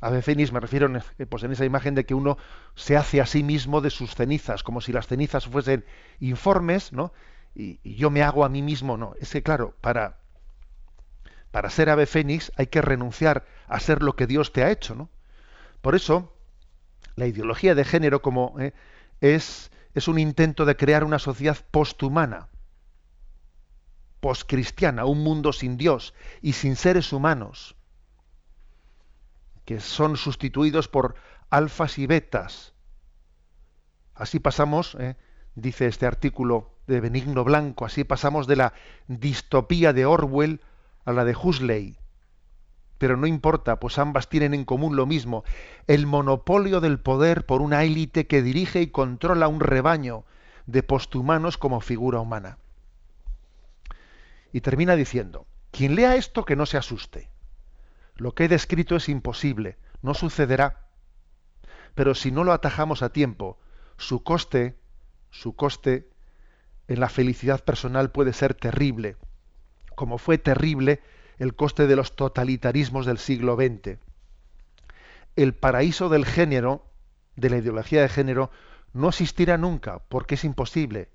[0.00, 2.36] Ave fénix me refiero en, pues en esa imagen de que uno
[2.74, 5.84] se hace a sí mismo de sus cenizas, como si las cenizas fuesen
[6.20, 7.12] informes, ¿no?
[7.54, 9.14] Y, yo me hago a mí mismo, no.
[9.20, 10.18] Es que claro, para,
[11.50, 14.94] para ser ave fénix hay que renunciar a ser lo que Dios te ha hecho,
[14.94, 15.08] ¿no?
[15.80, 16.34] Por eso,
[17.16, 18.72] la ideología de género como eh,
[19.20, 22.48] es, es un intento de crear una sociedad posthumana,
[24.20, 27.76] poscristiana, un mundo sin Dios y sin seres humanos,
[29.64, 31.14] que son sustituidos por
[31.50, 32.72] alfas y betas.
[34.14, 35.16] Así pasamos, eh,
[35.54, 38.72] dice este artículo de Benigno Blanco, así pasamos de la
[39.08, 40.60] distopía de Orwell
[41.04, 41.96] a la de Huxley.
[42.98, 45.44] Pero no importa, pues ambas tienen en común lo mismo,
[45.86, 50.24] el monopolio del poder por una élite que dirige y controla un rebaño
[50.66, 52.58] de posthumanos como figura humana.
[54.52, 57.28] Y termina diciendo, quien lea esto que no se asuste.
[58.14, 60.86] Lo que he descrito es imposible, no sucederá.
[61.94, 63.58] Pero si no lo atajamos a tiempo,
[63.96, 64.78] su coste,
[65.30, 66.08] su coste
[66.88, 69.16] en la felicidad personal puede ser terrible,
[69.94, 71.00] como fue terrible
[71.38, 73.98] el coste de los totalitarismos del siglo XX.
[75.36, 76.86] El paraíso del género,
[77.36, 78.50] de la ideología de género,
[78.92, 81.08] no existirá nunca, porque es imposible.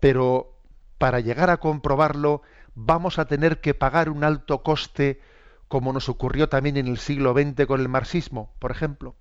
[0.00, 0.58] Pero
[0.98, 2.42] para llegar a comprobarlo,
[2.74, 5.20] vamos a tener que pagar un alto coste,
[5.68, 9.16] como nos ocurrió también en el siglo XX con el marxismo, por ejemplo.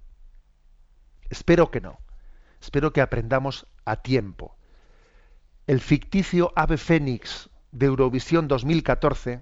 [1.30, 2.00] Espero que no.
[2.62, 4.56] Espero que aprendamos a tiempo.
[5.72, 9.42] El ficticio ave fénix de Eurovisión 2014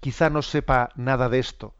[0.00, 1.76] quizá no sepa nada de esto.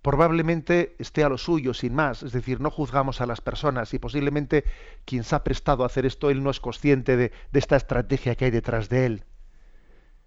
[0.00, 3.98] Probablemente esté a lo suyo, sin más, es decir, no juzgamos a las personas y
[3.98, 4.64] posiblemente
[5.04, 8.46] quien se ha prestado a hacer esto, él no es consciente de, esta estrategia que
[8.46, 9.24] hay detrás de él.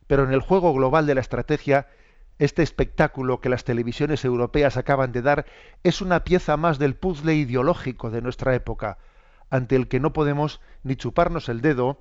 [0.06, 1.88] Pero en el juego global de la estrategia,
[2.38, 5.48] este espectáculo que las televisiones europeas acaban de dar
[5.82, 9.00] es una pieza más del puzzle ideológico de nuestra época,
[9.54, 12.00] ante el que no podemos ni chuparnos el dedo,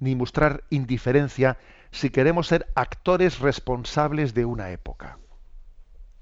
[0.00, 1.56] ni mostrar indiferencia
[1.92, 5.18] si queremos ser actores responsables de una época.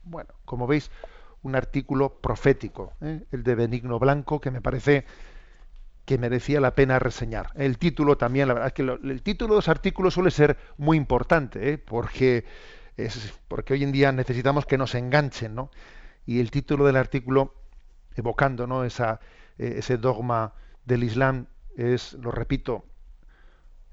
[0.03, 0.91] Bueno, como veis,
[1.41, 3.25] un artículo profético, ¿eh?
[3.33, 5.07] el de Benigno Blanco, que me parece
[6.05, 7.49] que merecía la pena reseñar.
[7.55, 10.99] El título también, la verdad es que el título de los artículos suele ser muy
[10.99, 11.79] importante, ¿eh?
[11.79, 12.45] porque,
[12.99, 15.71] es, porque hoy en día necesitamos que nos enganchen, ¿no?
[16.27, 17.55] Y el título del artículo,
[18.17, 18.85] evocando ¿no?
[18.85, 19.19] Esa,
[19.59, 20.53] eh, ese dogma
[20.85, 22.85] del Islam, es, lo repito,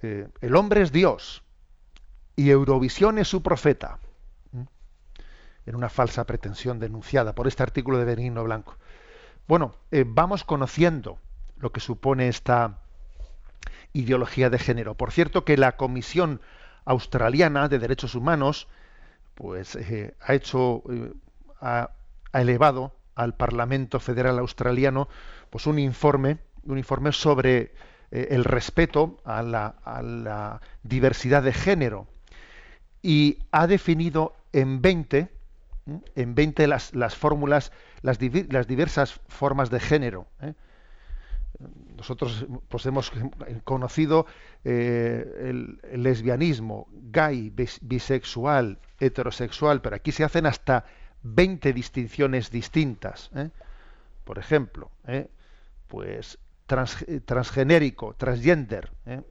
[0.01, 1.43] eh, el hombre es Dios
[2.35, 3.99] y Eurovisión es su profeta.
[5.65, 8.77] En una falsa pretensión denunciada por este artículo de Benigno Blanco.
[9.47, 11.19] Bueno, eh, vamos conociendo
[11.57, 12.79] lo que supone esta
[13.93, 14.95] ideología de género.
[14.95, 16.41] Por cierto, que la Comisión
[16.85, 18.67] Australiana de Derechos Humanos
[19.35, 19.77] pues
[20.21, 20.83] ha hecho
[21.61, 21.91] ha,
[22.33, 25.09] elevado al Parlamento Federal Australiano
[25.49, 26.37] pues un informe
[26.69, 27.71] un informe sobre
[28.11, 32.07] eh, el respeto a la, diversidad de género
[33.01, 35.29] y ha definido en 20,
[36.15, 40.27] en 20 las, las fórmulas, las, diversas formas de género.
[40.41, 40.53] ¿eh?
[41.95, 43.11] Nosotros pues, hemos
[43.63, 44.25] conocido
[44.63, 45.45] eh,
[45.91, 50.85] el, lesbianismo, gay, bisexual, heterosexual, pero aquí se hacen hasta
[51.23, 53.29] 20 distinciones distintas.
[54.23, 54.91] Por ejemplo,
[55.89, 59.21] pues transgenérico, transgender, ¿eh?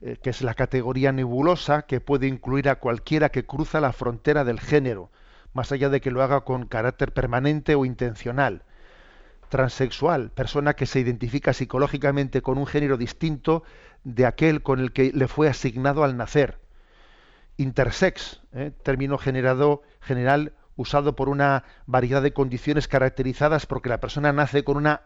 [0.00, 4.44] Eh, que es la categoría nebulosa que puede incluir a cualquiera que cruza la frontera
[4.44, 5.10] del género,
[5.52, 8.62] más allá de que lo haga con carácter permanente o intencional.
[9.48, 13.64] Transexual, persona que se identifica psicológicamente con un género distinto
[14.04, 16.60] de aquel con el que le fue asignado al nacer.
[17.56, 18.70] Intersex, ¿eh?
[18.84, 24.76] término generado, general usado por una variedad de condiciones caracterizadas porque la persona nace con
[24.76, 25.02] una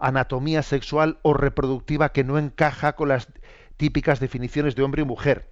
[0.00, 3.28] anatomía sexual o reproductiva que no encaja con las
[3.76, 5.48] típicas definiciones de hombre y mujer.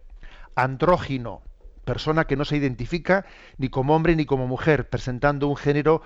[0.54, 1.42] Andrógino,
[1.84, 3.24] persona que no se identifica
[3.56, 6.02] ni como hombre ni como mujer, presentando un género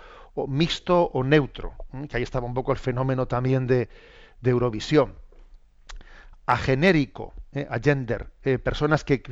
[0.46, 1.74] mixto o neutro,
[2.08, 3.88] que ahí estaba un poco el fenómeno también de,
[4.44, 5.14] Eurovisión.
[6.46, 9.22] Agenérico, eh, agender, eh, personas que,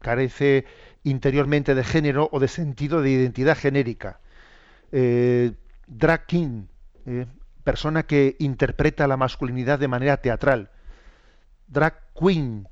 [0.00, 0.66] carece
[1.04, 4.20] interiormente de género o de sentido de identidad genérica.
[4.92, 5.52] Eh,
[5.86, 6.66] drag king,
[7.68, 10.70] persona que interpreta la masculinidad de manera teatral.
[11.66, 12.66] Drag queen,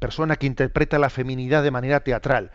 [0.00, 2.50] persona que interpreta la feminidad de manera teatral.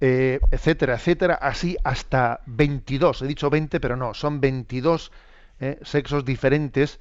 [0.00, 3.20] Eh, etcétera, etcétera, así hasta 22.
[3.20, 5.12] He dicho 20, pero no, son 22
[5.60, 6.98] eh, sexos diferentes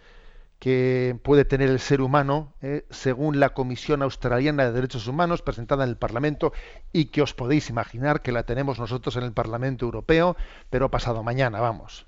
[0.59, 5.85] que puede tener el ser humano eh, según la Comisión Australiana de Derechos Humanos presentada
[5.85, 6.51] en el Parlamento
[6.91, 10.35] y que os podéis imaginar que la tenemos nosotros en el Parlamento Europeo,
[10.69, 12.05] pero pasado mañana, vamos.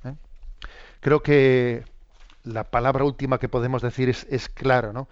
[1.00, 1.84] Creo que
[2.44, 5.08] la palabra última que podemos decir es, es claro, ¿no?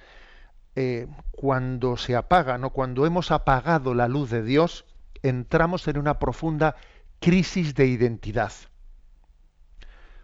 [0.75, 2.69] Eh, cuando se apaga, ¿no?
[2.69, 4.85] cuando hemos apagado la luz de Dios,
[5.21, 6.77] entramos en una profunda
[7.19, 8.53] crisis de identidad.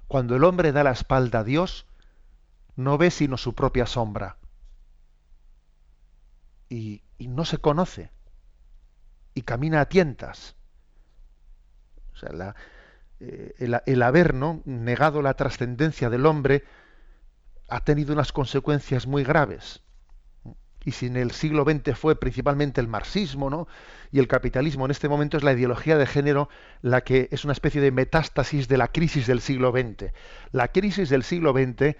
[0.07, 1.85] Cuando el hombre da la espalda a Dios,
[2.77, 4.37] no ve sino su propia sombra.
[6.69, 8.11] Y, no se conoce.
[9.33, 10.55] Y camina a tientas.
[12.13, 12.55] O sea,
[13.19, 14.61] eh, el, haber ¿no?
[14.65, 16.63] negado la trascendencia del hombre
[17.67, 19.81] ha tenido unas consecuencias muy graves
[20.87, 23.67] y si en el siglo XX fue principalmente el marxismo ¿no?
[24.09, 26.47] y el capitalismo, en este momento es la ideología de género
[26.81, 30.13] la que es una especie de metástasis de la crisis del siglo XX.
[30.53, 31.95] La crisis del siglo XX, eh,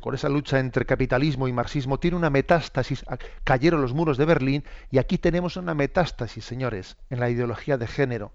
[0.00, 3.04] con esa lucha entre capitalismo y marxismo, tiene una metástasis.
[3.44, 7.88] Cayeron los muros de Berlín y aquí tenemos una metástasis, señores, en la ideología de
[7.88, 8.32] género,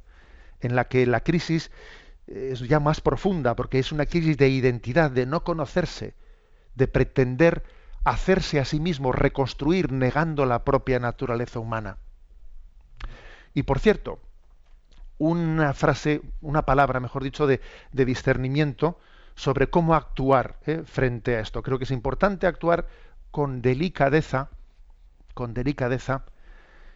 [0.62, 1.72] en la que la crisis
[2.28, 6.14] eh, es ya más profunda, porque es una crisis de identidad, de no conocerse,
[6.76, 7.64] de pretender
[8.04, 11.98] hacerse a sí mismo, reconstruir negando la propia naturaleza humana.
[13.54, 14.20] Y por cierto,
[15.18, 17.62] una frase, una palabra, mejor dicho, de,
[17.92, 19.00] discernimiento
[19.36, 20.84] sobre cómo actuar ¿eh?
[20.86, 21.64] frente a esto.
[21.64, 22.88] Creo que es importante actuar
[23.32, 24.50] con delicadeza,
[25.34, 26.26] con delicadeza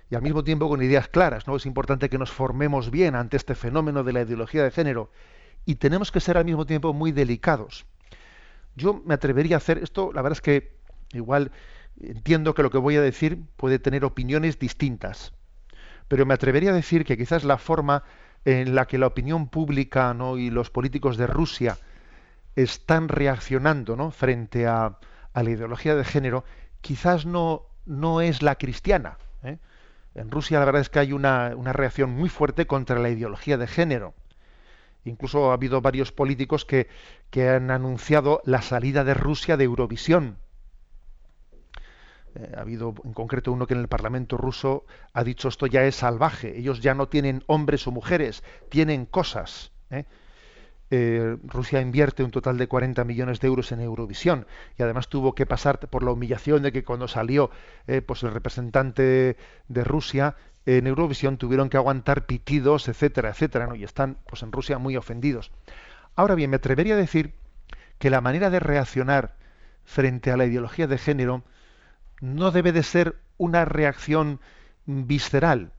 [0.10, 1.48] y al mismo tiempo con ideas claras.
[1.48, 1.56] ¿no?
[1.56, 5.12] Es importante que nos formemos bien ante este fenómeno de la ideología de género
[5.66, 7.86] y tenemos que ser al mismo tiempo muy delicados.
[8.80, 10.80] Yo me atrevería a hacer esto, la verdad es que
[11.14, 11.52] Igual
[12.00, 15.34] entiendo que lo que voy a decir puede tener opiniones distintas,
[16.08, 18.04] pero me atrevería a decir que quizás la forma
[18.46, 20.38] en la que la opinión pública ¿no?
[20.38, 21.78] y los políticos de Rusia
[22.56, 24.12] están reaccionando ¿no?
[24.12, 24.98] frente a,
[25.34, 26.44] la ideología de género,
[26.82, 29.18] quizás no, no es la cristiana.
[29.44, 29.58] ¿eh?
[30.16, 33.58] En Rusia la verdad es que hay una, una, reacción muy fuerte contra la ideología
[33.58, 34.14] de género.
[35.06, 36.88] Incluso ha habido varios políticos que,
[37.30, 40.38] que han anunciado la salida de Rusia de Eurovisión
[42.36, 45.84] eh, ha habido en concreto uno que en el Parlamento ruso ha dicho esto ya
[45.84, 49.72] es salvaje, ellos ya no tienen hombres o mujeres, tienen cosas.
[49.90, 50.06] ¿eh?
[50.92, 55.36] Eh, Rusia invierte un total de 40 millones de euros en Eurovisión y además tuvo
[55.36, 57.52] que pasar por la humillación de que cuando salió
[58.08, 59.38] pues el representante
[59.68, 60.36] de Rusia
[60.66, 63.76] en Eurovisión tuvieron que aguantar pitidos, etcétera, etcétera, ¿no?
[63.76, 65.52] y están pues en Rusia muy ofendidos.
[66.16, 67.34] Ahora bien, me atrevería a decir
[67.98, 69.36] que la manera de reaccionar
[69.84, 71.44] frente a la ideología de género
[72.22, 74.42] no debe de ser una reacción
[74.86, 75.72] visceral,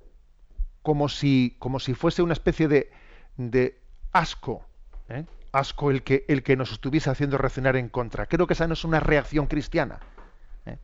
[0.83, 3.79] como si, como si fuese una especie de
[4.13, 4.67] asco,
[5.11, 5.27] ¿eh?
[5.53, 8.27] asco el que, el que nos estuviese haciendo reaccionar en contra.
[8.27, 10.01] Creo que esa no es una reacción cristiana.
[10.67, 10.79] ¿eh?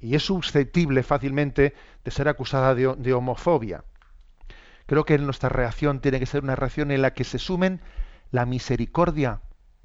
[0.00, 3.84] Y es susceptible fácilmente de ser acusada de, homofobia.
[4.86, 7.80] Creo que nuestra reacción tiene que ser una reacción en la que se sumen
[8.30, 9.40] la misericordia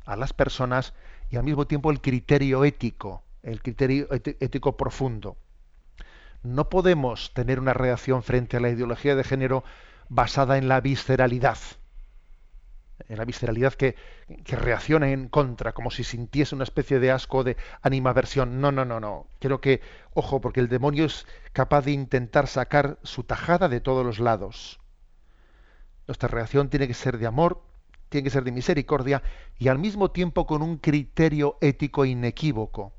[0.06, 0.94] a las personas
[1.30, 5.38] y al mismo tiempo el criterio ético el criterio ético profundo.
[6.44, 9.64] No podemos tener una reacción frente a la ideología de género
[10.10, 11.58] basada en la visceralidad,
[13.08, 13.96] la visceralidad que,
[14.44, 18.62] que reacciona en contra, como si sintiese una especie de asco, de animaversión.
[18.62, 19.28] No, no, no, no.
[19.40, 19.82] Creo que,
[20.14, 24.80] ojo, porque el demonio es capaz de intentar sacar su tajada de todos los lados.
[26.08, 27.62] Nuestra reacción tiene que ser de amor,
[28.10, 29.24] tiene que ser de misericordia
[29.58, 32.94] y al mismo tiempo con un criterio ético inequívoco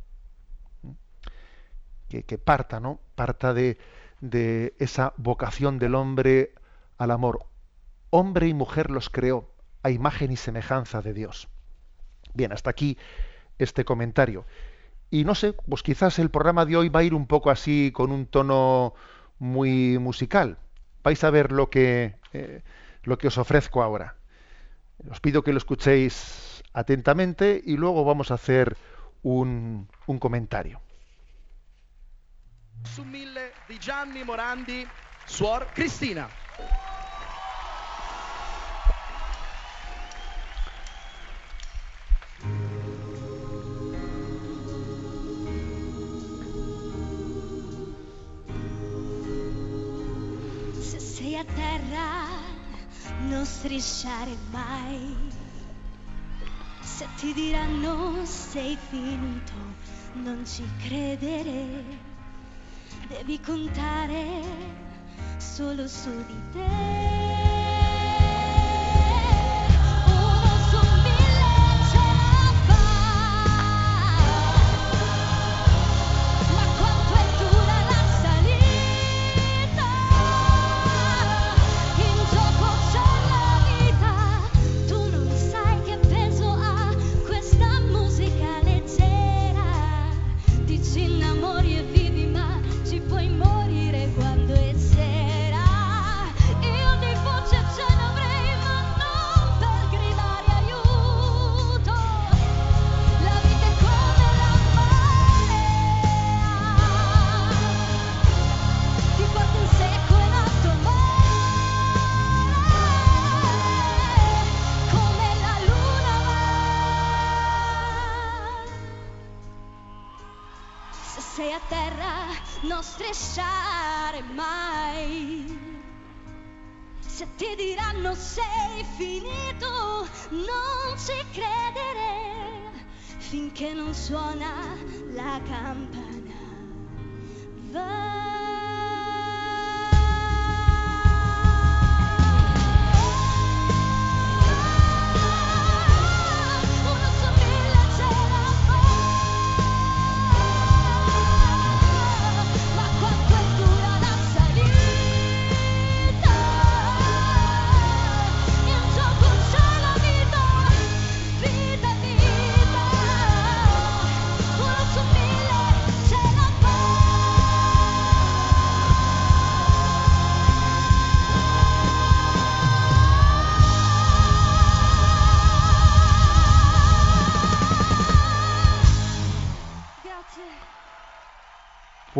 [2.08, 3.00] que, parta, ¿no?
[3.14, 3.78] Parta de,
[4.20, 6.54] de esa vocación del hombre
[6.98, 7.46] al amor.
[8.10, 9.51] Hombre y mujer los creó
[9.82, 11.48] a imagen y semejanza de Dios.
[12.34, 12.98] Bien, hasta aquí
[13.58, 14.44] este comentario.
[15.10, 17.90] Y no sé, pues quizás el programa de hoy va a ir un poco así
[17.92, 18.94] con un tono
[19.38, 20.58] muy musical.
[21.02, 22.62] Vais a ver lo que, eh,
[23.02, 24.16] lo que os ofrezco ahora.
[25.10, 28.76] Os pido que lo escuchéis atentamente y luego vamos a hacer
[29.22, 30.80] un, un comentario.
[32.94, 34.86] su mille Gianni Morandi,
[35.26, 36.28] Suor Cristina.
[51.42, 52.28] A terra,
[53.28, 55.14] non strisciare mai.
[56.80, 59.52] Se ti diranno sei finito,
[60.14, 62.10] non ci credere
[63.08, 64.42] devi contare
[65.38, 67.31] solo su di te.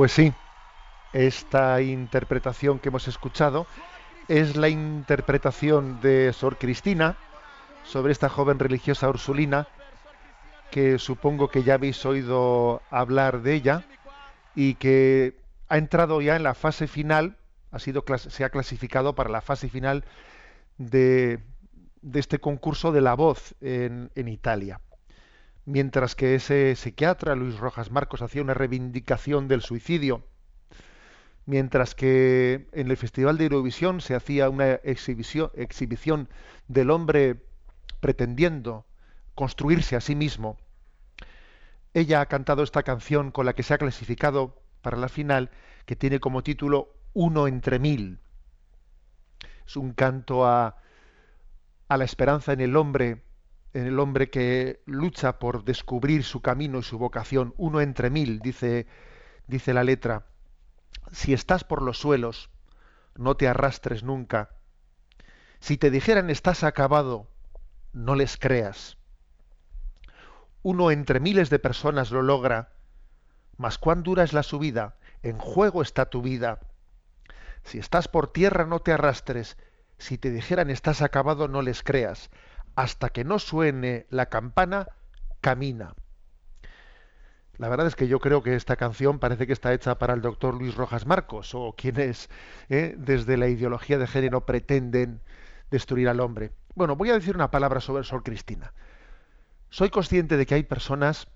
[0.03, 0.33] Pues sí,
[1.13, 3.69] esta interpretación que hemos escuchado
[4.27, 7.17] es la interpretación de Sor Cristina
[7.85, 9.69] sobre esta joven religiosa ursulina
[10.73, 13.85] que supongo que ya habéis oído hablar de ella
[14.57, 15.37] y que
[15.69, 17.37] ha entrado ya en la fase final,
[17.71, 20.05] ha sido se ha clasificado para la fase final
[20.79, 21.39] de,
[22.13, 24.81] este concurso de la voz en Italia.
[25.65, 30.27] Mientras que ese psiquiatra, Luis Rojas Marcos, hacía una reivindicación del suicidio,
[31.47, 36.29] mientras que en el Festival de Eurovisión se hacía una exhibición,
[36.67, 37.45] del hombre
[38.01, 38.87] pretendiendo
[39.37, 40.59] construirse a sí mismo,
[41.95, 45.51] ella ha cantado esta canción con la que se ha clasificado para la final,
[45.87, 48.19] que tiene como título Uno entre mil.
[49.65, 50.77] Es un canto a,
[51.89, 53.23] a la esperanza en el hombre,
[53.73, 57.55] el hombre que lucha por descubrir su camino y su vocación.
[57.57, 58.87] Uno entre mil, dice,
[59.47, 60.27] dice la letra.
[61.11, 62.51] Si estás por los suelos,
[63.17, 64.51] no te arrastres nunca.
[65.61, 67.29] Si te dijeran estás acabado,
[67.93, 68.99] no les creas.
[70.63, 72.73] Uno entre miles de personas lo logra,
[73.57, 76.61] mas cuán dura es la subida, en juego está tu vida.
[77.65, 79.57] Si estás por tierra, no te arrastres.
[79.99, 82.31] Si te dijeran estás acabado, no les creas.
[82.75, 84.89] Hasta que no suene la campana,
[85.41, 85.95] camina.
[87.59, 90.23] La verdad es que yo creo que esta canción parece que está hecha para el
[90.23, 92.31] doctor Luis Rojas Marcos o quienes
[92.71, 95.21] eh, desde la ideología de género pretenden
[95.71, 96.53] destruir al hombre.
[96.75, 98.73] Bueno, voy a decir una palabra sobre Sol Cristina.
[99.69, 101.29] Soy consciente de que hay personas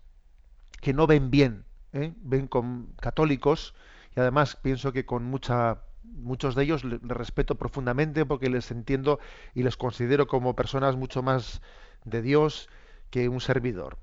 [0.80, 2.12] que no ven bien, ¿eh?
[2.16, 3.74] ven con católicos
[4.14, 5.82] y además pienso que con mucha
[6.13, 9.19] muchos de ellos les respeto profundamente porque les entiendo
[9.55, 11.63] y les considero como personas mucho más
[12.05, 12.69] de Dios
[13.11, 13.99] que un servidor.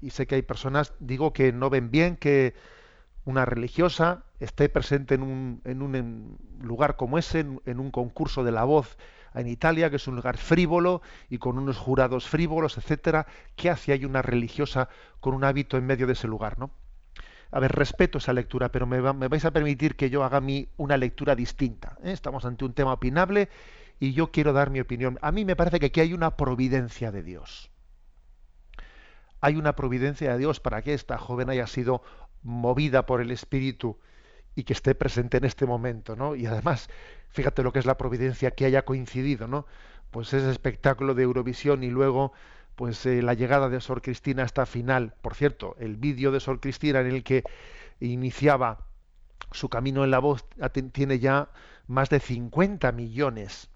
[0.00, 2.54] Y sé que hay personas, digo, que no ven bien que
[3.24, 8.44] una religiosa esté presente en un, en un lugar como ese, en, en un concurso
[8.44, 8.96] de la voz
[9.34, 13.26] en Italia, que es un lugar frívolo y con unos jurados frívolos, etcétera.
[13.56, 14.88] ¿Qué hace ahí una religiosa
[15.20, 16.70] con un hábito en medio de ese lugar, no?
[17.50, 20.40] A ver, respeto esa lectura, pero me, va- me vais a permitir que yo haga
[20.40, 21.98] mi, una lectura distinta.
[22.02, 22.12] ¿eh?
[22.12, 23.48] Estamos ante un tema opinable
[24.00, 25.18] y yo quiero dar mi opinión.
[25.22, 27.70] A mí me parece que aquí hay una providencia de Dios.
[29.40, 32.02] Hay una providencia de Dios para que esta joven haya sido
[32.42, 33.98] movida por el Espíritu
[34.56, 36.36] y que esté presente en este momento, ¿no?
[36.36, 36.90] Y además,
[37.30, 39.66] fíjate lo que es la providencia que haya coincidido, ¿no?
[40.10, 42.32] Pues ese espectáculo de Eurovisión y luego
[42.78, 45.12] pues eh, la llegada de Sor Cristina a esta final.
[45.20, 47.42] Por cierto, el vídeo de Sor Cristina en el que
[47.98, 48.86] iniciaba
[49.50, 50.46] su camino en la voz
[50.92, 51.48] tiene ya
[51.88, 53.68] más de 50 millones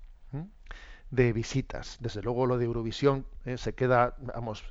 [1.11, 1.98] de visitas.
[2.00, 4.64] Desde luego lo de Eurovisión eh, se queda, vamos,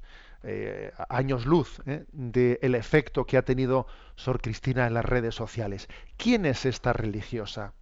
[0.43, 2.05] eh, años luz ¿eh?
[2.13, 5.89] del efecto que ha tenido Sor Cristina en las redes sociales.
[6.15, 7.73] ¿Quién es esta religiosa?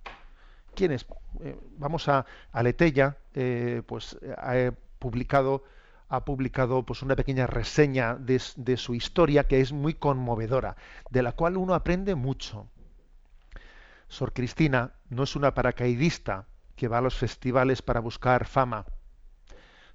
[0.74, 1.06] ¿Quién es?
[1.78, 5.64] Vamos a, a Letella, eh, pues ha publicado
[6.10, 10.76] ha publicado pues una pequeña reseña de, su historia que es muy conmovedora,
[11.12, 12.68] de la cual uno aprende mucho.
[14.08, 18.88] Sor Cristina no es una paracaidista que va a los festivales para buscar fama.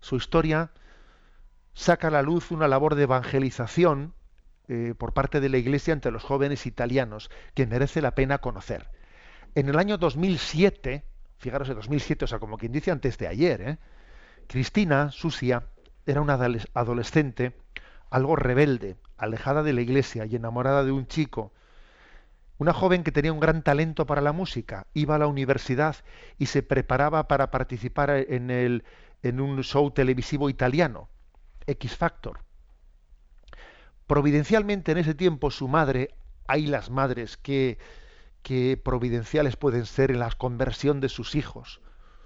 [0.00, 0.70] Su historia
[1.72, 4.14] saca a la luz una labor de evangelización
[4.68, 8.88] eh, por parte de la Iglesia entre los jóvenes italianos que merece la pena conocer.
[9.56, 11.04] En el año 2007,
[11.38, 13.78] fijaros en 2007, o sea, como quien dice antes de ayer, ¿eh?
[14.46, 15.64] Cristina, Susia,
[16.06, 17.54] era una adole- adolescente
[18.14, 21.52] algo rebelde, alejada de la iglesia y enamorada de un chico.
[22.58, 25.96] Una joven que tenía un gran talento para la música, iba a la universidad
[26.38, 28.84] y se preparaba para participar en, el,
[29.24, 31.08] en un show televisivo italiano,
[31.66, 32.38] X Factor.
[34.06, 36.14] Providencialmente en ese tiempo su madre,
[36.46, 37.78] hay las madres que,
[38.42, 41.80] qué providenciales pueden ser en la conversión de sus hijos.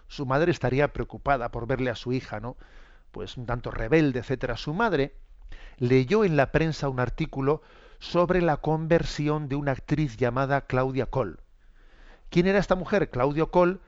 [0.06, 2.58] Su madre estaría preocupada por verle a su hija, ¿no?
[3.18, 4.56] Pues un tanto rebelde, etcétera.
[4.56, 5.16] Su madre
[5.78, 7.62] leyó en la prensa un artículo
[7.98, 11.34] sobre la conversión de una actriz llamada Claudia Cole.
[12.30, 13.10] ¿Quién era esta mujer?
[13.10, 13.78] Claudia Cole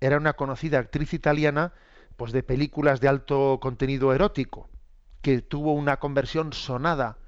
[0.00, 1.74] era una conocida actriz italiana
[2.16, 4.70] pues de películas de alto contenido erótico,
[5.20, 7.18] que tuvo una conversión sonada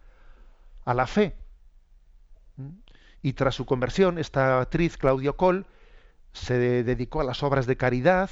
[0.86, 1.36] a la fe.
[3.20, 5.66] Y tras su conversión, esta actriz, Claudia Cole,
[6.32, 8.30] se dedicó a las obras de caridad,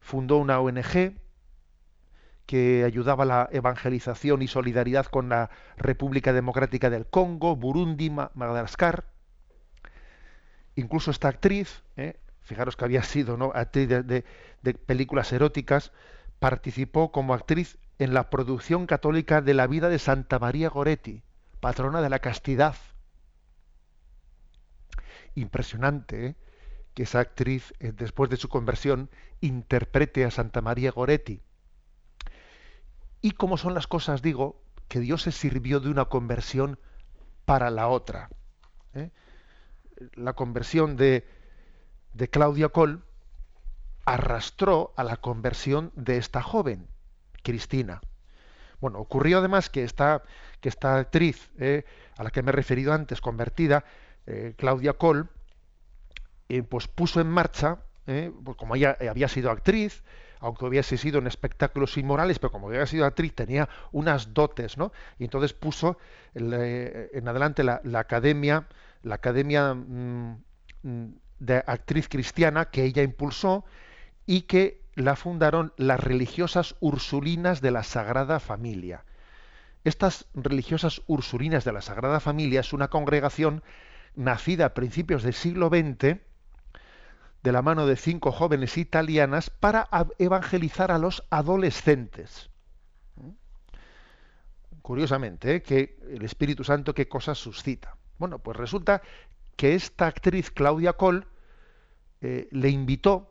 [0.00, 1.22] fundó una ONG
[2.46, 9.04] que ayudaba a la evangelización y solidaridad con la República Democrática del Congo, Burundi, Madagascar.
[10.76, 12.18] Incluso esta actriz, ¿eh?
[12.42, 13.52] fijaros que había sido ¿no?
[13.54, 14.24] actriz de,
[14.86, 15.92] películas eróticas,
[16.38, 21.22] participó como actriz en la producción católica de la vida de Santa María Goretti,
[21.60, 22.74] patrona de la castidad.
[25.34, 26.34] Impresionante ¿eh?
[26.92, 29.08] que esa actriz, eh, después de su conversión,
[29.40, 31.40] interprete a Santa María Goretti.
[33.24, 36.78] Y como son las cosas, digo, que Dios se sirvió de una conversión
[37.46, 38.28] para la otra.
[38.92, 39.12] ¿eh?
[40.12, 41.26] La conversión de,
[42.12, 43.02] de Claudia Col
[44.04, 46.86] arrastró a la conversión de esta joven,
[47.42, 48.02] Cristina.
[48.78, 50.22] Bueno, ocurrió además que esta,
[50.60, 51.86] que esta actriz eh,
[52.18, 53.86] a la que me he referido antes, convertida,
[54.26, 55.30] eh, Claudia Col,
[56.68, 60.04] pues puso en marcha, pues como ella había sido actriz,
[60.40, 64.92] aunque hubiese sido en espectáculos inmorales, pero como había sido actriz tenía unas dotes, ¿no?
[65.18, 65.98] Y entonces puso
[66.34, 66.52] el,
[67.12, 68.66] en adelante la, la, academia,
[69.02, 70.36] la academia mmm,
[71.38, 73.64] de actriz cristiana que ella impulsó
[74.26, 79.04] y que la fundaron las religiosas ursulinas de la Sagrada Familia.
[79.82, 83.62] Estas religiosas ursulinas de la Sagrada Familia es una congregación
[84.14, 86.20] nacida a principios del siglo XX
[87.44, 89.86] de la mano de cinco jóvenes italianas para
[90.18, 92.48] evangelizar a los adolescentes.
[94.80, 95.62] Curiosamente, ¿eh?
[95.62, 97.98] que el Espíritu Santo qué cosas suscita.
[98.16, 99.02] Bueno, pues resulta
[99.56, 101.26] que esta actriz Claudia Col
[102.22, 103.30] eh, le invitó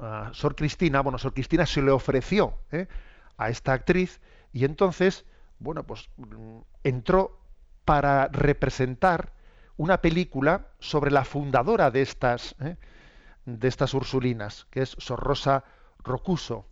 [0.00, 2.88] a Sor Cristina, bueno, Sor Cristina se le ofreció ¿eh?
[3.36, 4.20] a esta actriz
[4.52, 5.24] y entonces,
[5.60, 6.10] bueno, pues
[6.82, 7.38] entró
[7.84, 9.37] para representar
[9.78, 12.76] una película sobre la fundadora de estas, ¿eh?
[13.46, 15.64] de estas Ursulinas, que es Sor Rosa
[16.04, 16.66] Rocuso.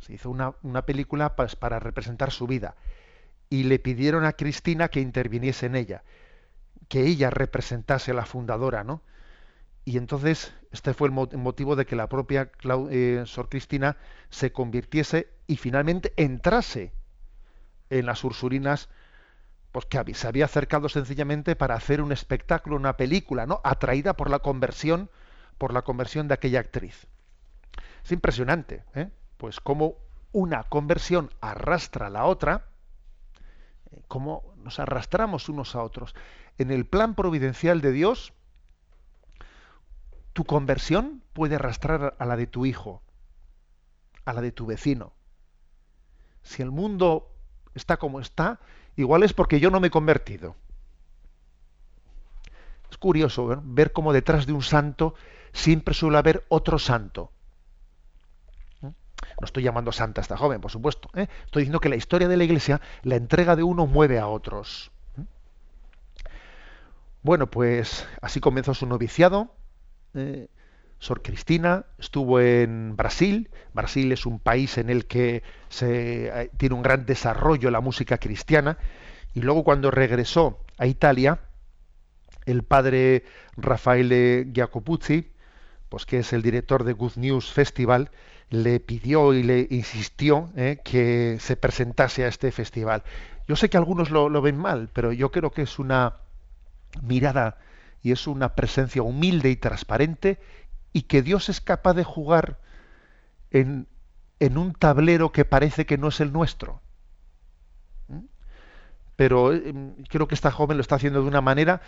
[0.00, 2.76] Se hizo una, una película para representar su vida.
[3.50, 6.04] Y le pidieron a Cristina que interviniese en ella,
[6.88, 9.02] que ella representase a la fundadora, ¿no?
[9.84, 12.50] Y entonces este fue el motivo de que la propia
[12.90, 13.96] eh, Sor Cristina
[14.28, 16.92] se convirtiese y finalmente entrase
[17.88, 18.90] en las Ursulinas
[19.72, 23.60] pues que se había acercado sencillamente para hacer un espectáculo, una película, ¿no?
[23.64, 25.10] Atraída por la conversión,
[25.58, 27.06] por la conversión de aquella actriz.
[28.04, 29.10] Es impresionante, ¿eh?
[29.36, 29.96] Pues cómo
[30.32, 32.66] una conversión arrastra a la otra,
[33.90, 36.14] eh, cómo nos arrastramos unos a otros.
[36.56, 38.32] En el plan providencial de Dios,
[40.32, 43.02] tu conversión puede arrastrar a la de tu hijo,
[44.24, 45.12] a la de tu vecino.
[46.42, 47.34] Si el mundo
[47.74, 48.60] está como está,
[48.98, 50.56] igual es porque yo no me he convertido.
[52.90, 55.14] Es curioso ver cómo detrás de un santo
[55.52, 57.32] siempre suele haber otro santo.
[58.82, 61.10] No estoy llamando santa esta joven, por supuesto.
[61.14, 61.28] ¿eh?
[61.44, 64.90] Estoy diciendo que la historia de la Iglesia, la entrega de uno mueve a otros.
[67.22, 69.54] Bueno, pues así comenzó su noviciado.
[70.14, 70.48] Eh,
[70.98, 73.50] Sor Cristina estuvo en Brasil.
[73.72, 78.18] Brasil es un país en el que se, eh, tiene un gran desarrollo la música
[78.18, 78.78] cristiana.
[79.34, 81.40] Y luego cuando regresó a Italia,
[82.46, 83.24] el padre
[83.56, 85.30] Raffaele Giacopuzzi,
[85.88, 88.10] pues que es el director de Good News Festival,
[88.50, 93.04] le pidió y le insistió eh, que se presentase a este festival.
[93.46, 96.16] Yo sé que algunos lo, lo ven mal, pero yo creo que es una
[97.02, 97.58] mirada
[98.02, 100.38] y es una presencia humilde y transparente
[100.92, 102.58] y que Dios es capaz de jugar
[103.50, 103.86] en,
[104.40, 106.80] en un tablero que parece que no es el nuestro.
[108.08, 108.24] ¿Mm?
[109.16, 109.74] Pero eh,
[110.08, 111.80] creo que esta joven lo está haciendo de una manera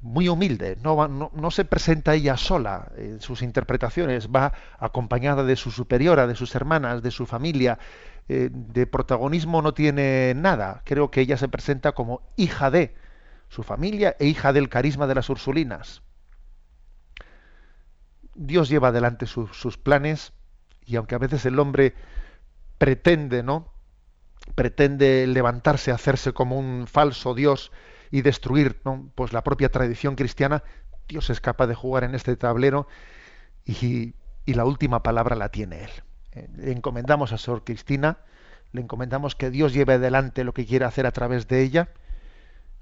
[0.00, 6.26] muy humilde, no, se presenta ella sola en sus interpretaciones, va acompañada de su superiora,
[6.26, 7.78] de sus hermanas, de su familia,
[8.28, 12.94] eh, de protagonismo no tiene nada, creo que ella se presenta como hija de,
[13.48, 16.02] su familia e hija del carisma de las Ursulinas.
[18.36, 20.32] Dios lleva adelante su, sus planes
[20.84, 21.94] y aunque a veces el hombre
[22.78, 23.72] pretende, ¿no?
[24.54, 27.72] Pretende levantarse, hacerse como un falso Dios
[28.10, 29.10] y destruir ¿no?
[29.14, 30.62] pues la propia tradición cristiana,
[31.08, 32.86] Dios es capaz de jugar en este tablero
[33.64, 34.14] y,
[34.44, 35.90] y la última palabra la tiene Él.
[36.32, 38.18] Eh, Le encomendamos a Sor Cristina,
[38.72, 41.88] le encomendamos que Dios lleve adelante lo que quiera hacer a través de ella.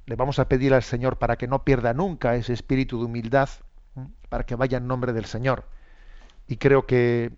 [0.06, 3.48] Le vamos a pedir al Señor para que no pierda nunca ese espíritu de humildad.
[4.28, 5.64] Para que vaya en nombre del Señor.
[6.46, 7.32] Y creo que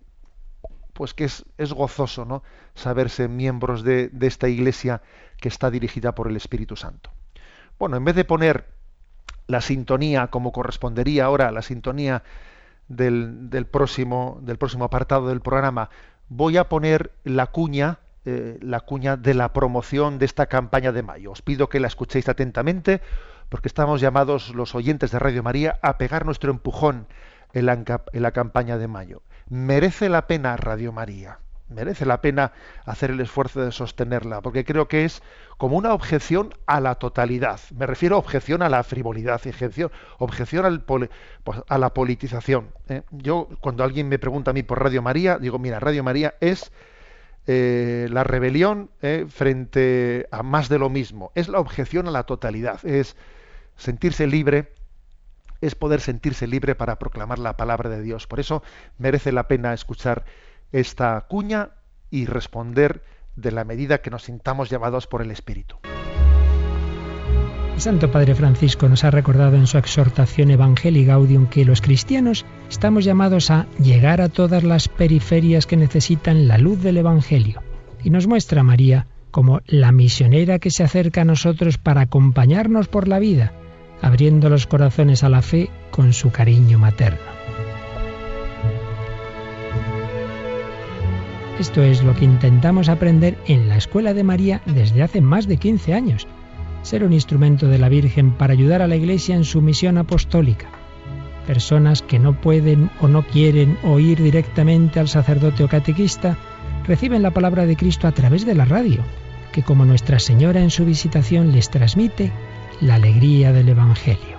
[0.93, 2.43] pues que es, es gozoso ¿no?
[2.75, 5.03] saberse miembros de, de esta iglesia
[5.39, 7.11] que está dirigida por el Espíritu Santo.
[7.79, 8.65] Bueno, en vez de poner
[9.47, 12.23] la sintonía como correspondería ahora a la sintonía
[12.89, 15.91] del, del próximo, del próximo apartado del programa,
[16.29, 21.03] voy a poner la cuña, eh, la cuña de la promoción de esta campaña de
[21.03, 21.33] mayo.
[21.33, 23.01] Os pido que la escuchéis atentamente,
[23.49, 27.07] porque estamos llamados los oyentes de Radio María a pegar nuestro empujón
[27.53, 29.23] en la, campaña de mayo.
[29.49, 31.39] Merece la pena Radio María
[31.69, 32.53] merece la pena
[32.85, 35.21] hacer el esfuerzo de sostenerla, porque creo que es
[35.57, 37.59] como una objeción a la totalidad.
[37.77, 41.11] Me refiero a objeción a la frivolidad, objeción, objeción al pues,
[41.69, 42.69] a la politización.
[42.89, 43.03] ¿eh?
[43.11, 46.71] Yo, cuando alguien me pregunta a mí por Radio María, digo, mira, Radio María es
[47.49, 52.25] eh, la rebelión eh, frente a más de lo mismo, es la objeción a la
[52.25, 53.17] totalidad, es
[53.77, 54.73] sentirse libre
[55.61, 58.27] es poder sentirse libre para proclamar la palabra de Dios.
[58.27, 58.63] Por eso
[58.99, 60.25] merece la pena escuchar
[60.73, 61.71] esta cuña
[62.11, 63.03] y responder
[63.37, 65.77] de la medida que nos sintamos llamados por el Espíritu.
[67.75, 72.47] El Santo Padre Francisco nos ha recordado en su exhortación Evangelii Gaudium que los cristianos
[72.71, 77.63] estamos llamados a llegar a todas las periferias que necesitan la luz del Evangelio.
[78.03, 82.89] Y nos muestra a María como la misionera que se acerca a nosotros para acompañarnos
[82.89, 83.53] por la vida,
[84.03, 87.37] abriendo los corazones a la fe con su cariño materno.
[91.59, 95.57] Esto es lo que intentamos aprender en la Escuela de María desde hace más de
[95.57, 96.27] 15 años.
[96.83, 100.69] Ser un instrumento de la Virgen para ayudar a la Iglesia en su misión apostólica.
[101.47, 106.37] Personas que no pueden o no quieren oír directamente al sacerdote o catequista
[106.87, 109.01] reciben la palabra de Cristo a través de la radio,
[109.53, 112.33] que como Nuestra Señora en su visitación les transmite
[112.81, 114.37] la alegría del Evangelio.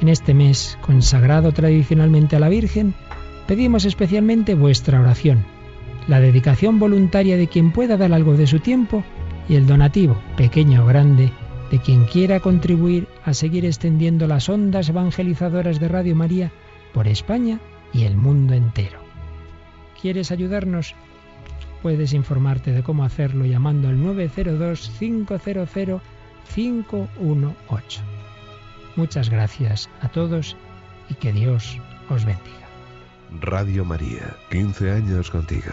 [0.00, 2.94] En este mes, consagrado tradicionalmente a la Virgen,
[3.46, 5.44] pedimos especialmente vuestra oración
[6.08, 9.04] la dedicación voluntaria de quien pueda dar algo de su tiempo
[9.48, 11.32] y el donativo, pequeño o grande,
[11.70, 16.50] de quien quiera contribuir a seguir extendiendo las ondas evangelizadoras de Radio María
[16.92, 17.60] por España
[17.92, 19.00] y el mundo entero.
[20.00, 20.94] ¿Quieres ayudarnos?
[21.82, 23.96] Puedes informarte de cómo hacerlo llamando al
[26.54, 28.00] 902-500-518.
[28.96, 30.56] Muchas gracias a todos
[31.08, 31.78] y que Dios
[32.10, 32.68] os bendiga.
[33.40, 35.72] Radio María, 15 años contigo.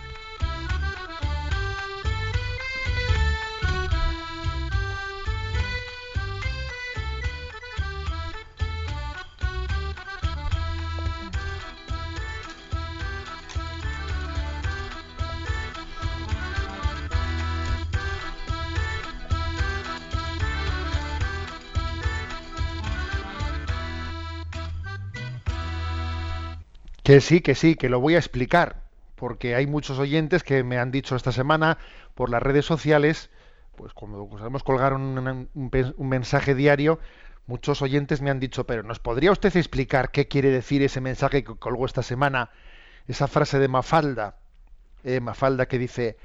[27.03, 28.83] Que sí, que sí, que lo voy a explicar,
[29.15, 31.77] porque hay muchos oyentes que me han dicho esta semana
[32.15, 33.29] por las redes sociales,
[33.75, 35.49] pues cuando sabemos colgar un, un,
[35.97, 36.99] un, mensaje diario,
[37.47, 41.43] muchos oyentes me han dicho, pero ¿nos podría usted explicar qué quiere decir ese mensaje
[41.43, 42.51] que colgó esta semana,
[43.07, 44.37] esa frase de Mafalda,
[45.03, 46.17] eh, Mafalda que dice,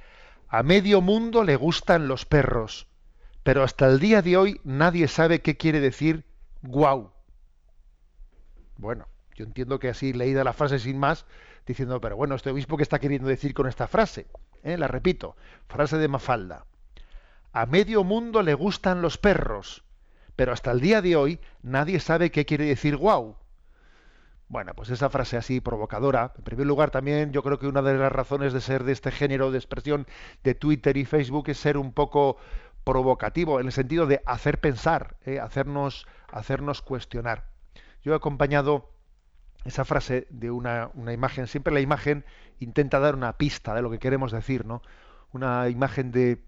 [0.48, 2.86] a medio mundo le gustan los perros,
[3.42, 6.24] pero hasta el día de hoy nadie sabe qué quiere decir
[6.62, 7.12] guau.
[8.76, 11.26] Bueno, yo entiendo que así leída la frase sin más,
[11.66, 14.26] diciendo, pero bueno, este obispo, ¿qué está queriendo decir con esta frase?
[14.62, 14.78] ¿Eh?
[14.78, 15.36] La repito,
[15.68, 16.64] frase de Mafalda.
[17.52, 19.84] A medio mundo le gustan los perros,
[20.36, 23.36] pero hasta el día de hoy nadie sabe qué quiere decir guau.
[24.48, 27.94] Bueno, pues esa frase así provocadora, en primer lugar también yo creo que una de
[27.98, 30.06] las razones de ser de este género de expresión
[30.44, 32.38] de Twitter y Facebook es ser un poco
[32.84, 35.40] provocativo, en el sentido de hacer pensar, ¿eh?
[35.40, 37.48] hacernos, hacernos cuestionar.
[38.02, 38.95] Yo he acompañado
[39.66, 42.24] esa frase de una, una, imagen, siempre la imagen
[42.58, 44.82] intenta dar una pista de lo que queremos decir, ¿no?
[45.32, 46.42] Una imagen de,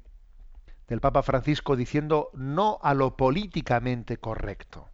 [0.88, 4.88] del Papa Francisco diciendo no a lo políticamente correcto.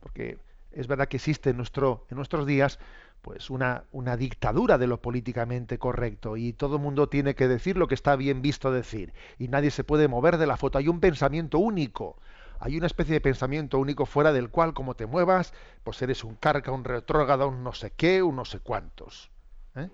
[0.00, 0.38] Porque
[0.72, 2.78] es verdad que existe en, nuestro, en nuestros días
[3.22, 7.78] pues una, una dictadura de lo políticamente correcto y todo el mundo tiene que decir
[7.78, 10.76] lo que está bien visto decir y nadie se puede mover de la foto.
[10.76, 12.18] Hay un pensamiento único,
[12.64, 15.52] hay una especie de pensamiento único fuera del cual como te muevas,
[15.82, 19.30] pues eres un carca, un retrógrado, un no sé qué, un no sé cuántos.
[19.76, 19.90] ¿eh?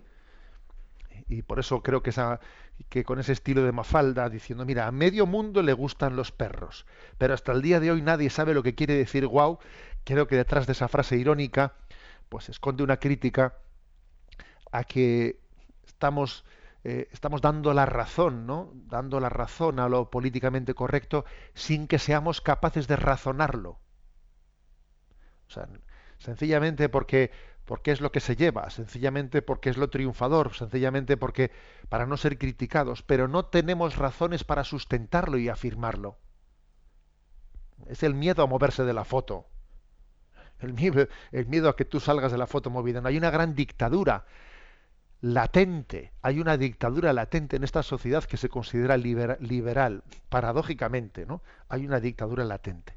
[1.27, 2.39] Y por eso creo que, esa,
[2.89, 6.87] que con ese estilo de Mafalda, diciendo, mira, a medio mundo le gustan los perros,
[7.19, 9.59] pero hasta el día de hoy nadie sabe lo que quiere decir wow,
[10.05, 11.75] creo que detrás de esa frase irónica
[12.29, 13.57] pues esconde una crítica
[14.71, 15.41] a que
[15.89, 16.45] estamos,
[16.85, 18.73] eh, estamos dando la razón, ¿no?
[18.75, 21.25] Dando la razón a lo políticamente correcto
[21.55, 23.81] sin que seamos capaces de razonarlo.
[25.47, 25.69] O sea,
[26.19, 27.31] sencillamente porque,
[27.65, 31.51] porque es lo que se lleva, sencillamente porque es lo triunfador, sencillamente porque
[31.89, 36.19] para no ser criticados, pero no tenemos razones para sustentarlo y afirmarlo.
[37.87, 39.47] Es el miedo a moverse de la foto
[40.61, 43.01] el miedo, el miedo a que tú salgas de la foto movida.
[43.01, 44.27] No, hay una gran dictadura
[45.21, 51.43] latente, hay una dictadura latente en esta sociedad que se considera liberal, paradójicamente, ¿no?
[51.69, 52.95] Hay una dictadura latente.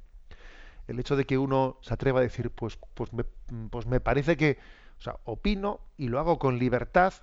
[0.87, 3.23] El hecho de que uno se atreva a decir, pues, pues, me,
[3.69, 4.57] pues me parece que,
[4.99, 7.13] o sea, opino y lo hago con libertad,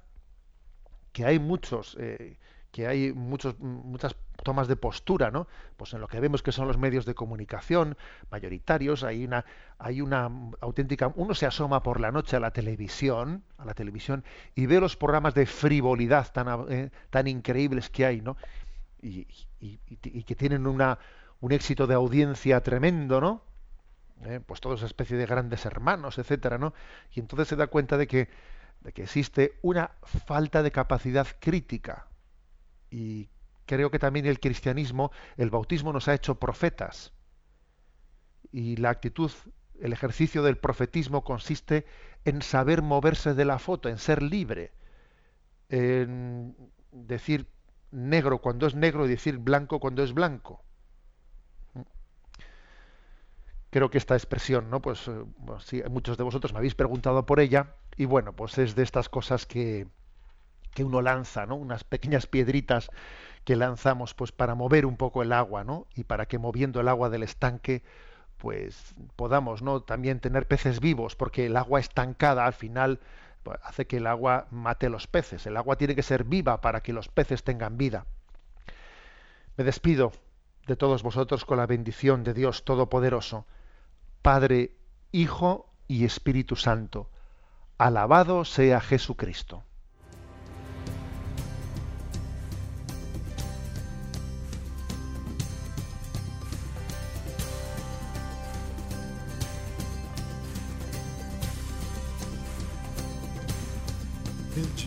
[1.13, 2.37] que hay muchos, eh,
[2.71, 5.47] que hay muchos, muchas tomas de postura, ¿no?
[5.77, 7.97] Pues en lo que vemos que son los medios de comunicación
[8.31, 9.45] mayoritarios, hay una,
[9.79, 10.31] hay una
[10.61, 14.25] auténtica, uno se asoma por la noche a la televisión, a la televisión
[14.55, 18.37] y ve los programas de frivolidad tan, eh, tan increíbles que hay, ¿no?
[19.03, 19.27] Y,
[20.25, 20.99] que tienen una,
[21.41, 23.43] un éxito de audiencia tremendo, ¿no?
[24.25, 26.75] Eh, pues toda esa especie de grandes hermanos, etcétera, ¿no?
[27.15, 28.29] Y entonces se da cuenta de que,
[28.81, 32.07] de que existe una falta de capacidad crítica
[32.91, 33.31] y
[33.71, 37.13] creo que también el cristianismo, el bautismo nos ha hecho profetas.
[38.51, 39.31] Y la actitud,
[39.81, 41.87] el ejercicio del profetismo consiste
[42.25, 44.73] en saber moverse de la foto, en ser libre,
[45.69, 46.57] en
[46.91, 47.47] decir
[47.93, 50.65] negro cuando es negro y decir blanco cuando es blanco.
[53.71, 54.83] Creo que esta expresión, ¿no?
[54.83, 58.83] Pues, eh, muchos de vosotros me habéis preguntado por ella y bueno, pues es de
[58.83, 59.87] estas cosas que,
[60.75, 61.55] que uno lanza, ¿no?
[61.55, 62.91] Unas pequeñas piedritas
[63.45, 65.87] que lanzamos pues para mover un poco el agua, ¿no?
[65.95, 67.83] Y para que moviendo el agua del estanque
[68.41, 69.83] pues podamos, ¿no?
[69.83, 73.01] También tener peces vivos, porque el agua estancada al final
[73.43, 75.47] pues, hace que el agua mate los peces.
[75.47, 78.07] El agua tiene que ser viva para que los peces tengan vida.
[79.57, 80.13] Me despido
[80.67, 83.47] de todos vosotros con la bendición de Dios Todopoderoso,
[84.23, 84.73] Padre,
[85.13, 87.11] Hijo y Espíritu Santo.
[87.77, 89.65] Alabado sea Jesucristo.